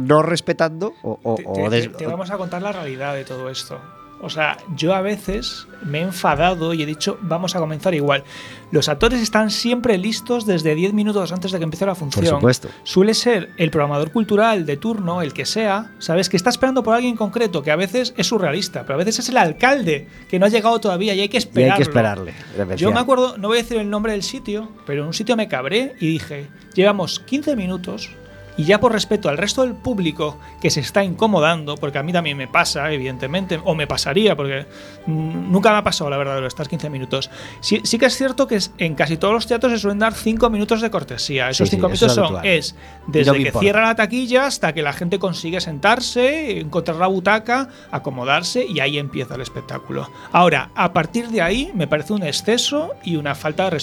[0.00, 3.14] no respetando o, o- Te, o te- des- te- te vamos a contar la realidad
[3.14, 3.80] de todo esto.
[4.20, 8.24] O sea, yo a veces me he enfadado y he dicho, vamos a comenzar igual.
[8.70, 12.26] Los actores están siempre listos desde 10 minutos antes de que empiece la función.
[12.26, 12.68] supuesto.
[12.82, 16.30] Suele ser el programador cultural de turno, el que sea, ¿sabes?
[16.30, 19.28] Que está esperando por alguien concreto, que a veces es surrealista, pero a veces es
[19.28, 21.74] el alcalde que no ha llegado todavía y hay que y esperarlo.
[21.74, 22.34] hay que esperarle.
[22.76, 25.36] Yo me acuerdo, no voy a decir el nombre del sitio, pero en un sitio
[25.36, 28.10] me cabré y dije, llevamos 15 minutos
[28.56, 32.12] y ya por respeto al resto del público que se está incomodando, porque a mí
[32.12, 34.66] también me pasa, evidentemente, o me pasaría, porque
[35.06, 37.30] nunca me ha pasado, la verdad, de estar 15 minutos.
[37.60, 40.50] Sí, sí que es cierto que en casi todos los teatros se suelen dar 5
[40.50, 41.50] minutos de cortesía.
[41.50, 42.46] Esos Sí, sí, 5 eso minutos es son, habitual.
[42.46, 42.76] es
[43.06, 43.60] desde no que importa.
[43.60, 48.98] cierra la taquilla hasta que la gente consigue sentarse, encontrar la butaca, acomodarse y ahí
[48.98, 50.10] empieza el espectáculo.
[50.32, 53.76] Ahora, a partir de ahí me parece un exceso y una falta de respeto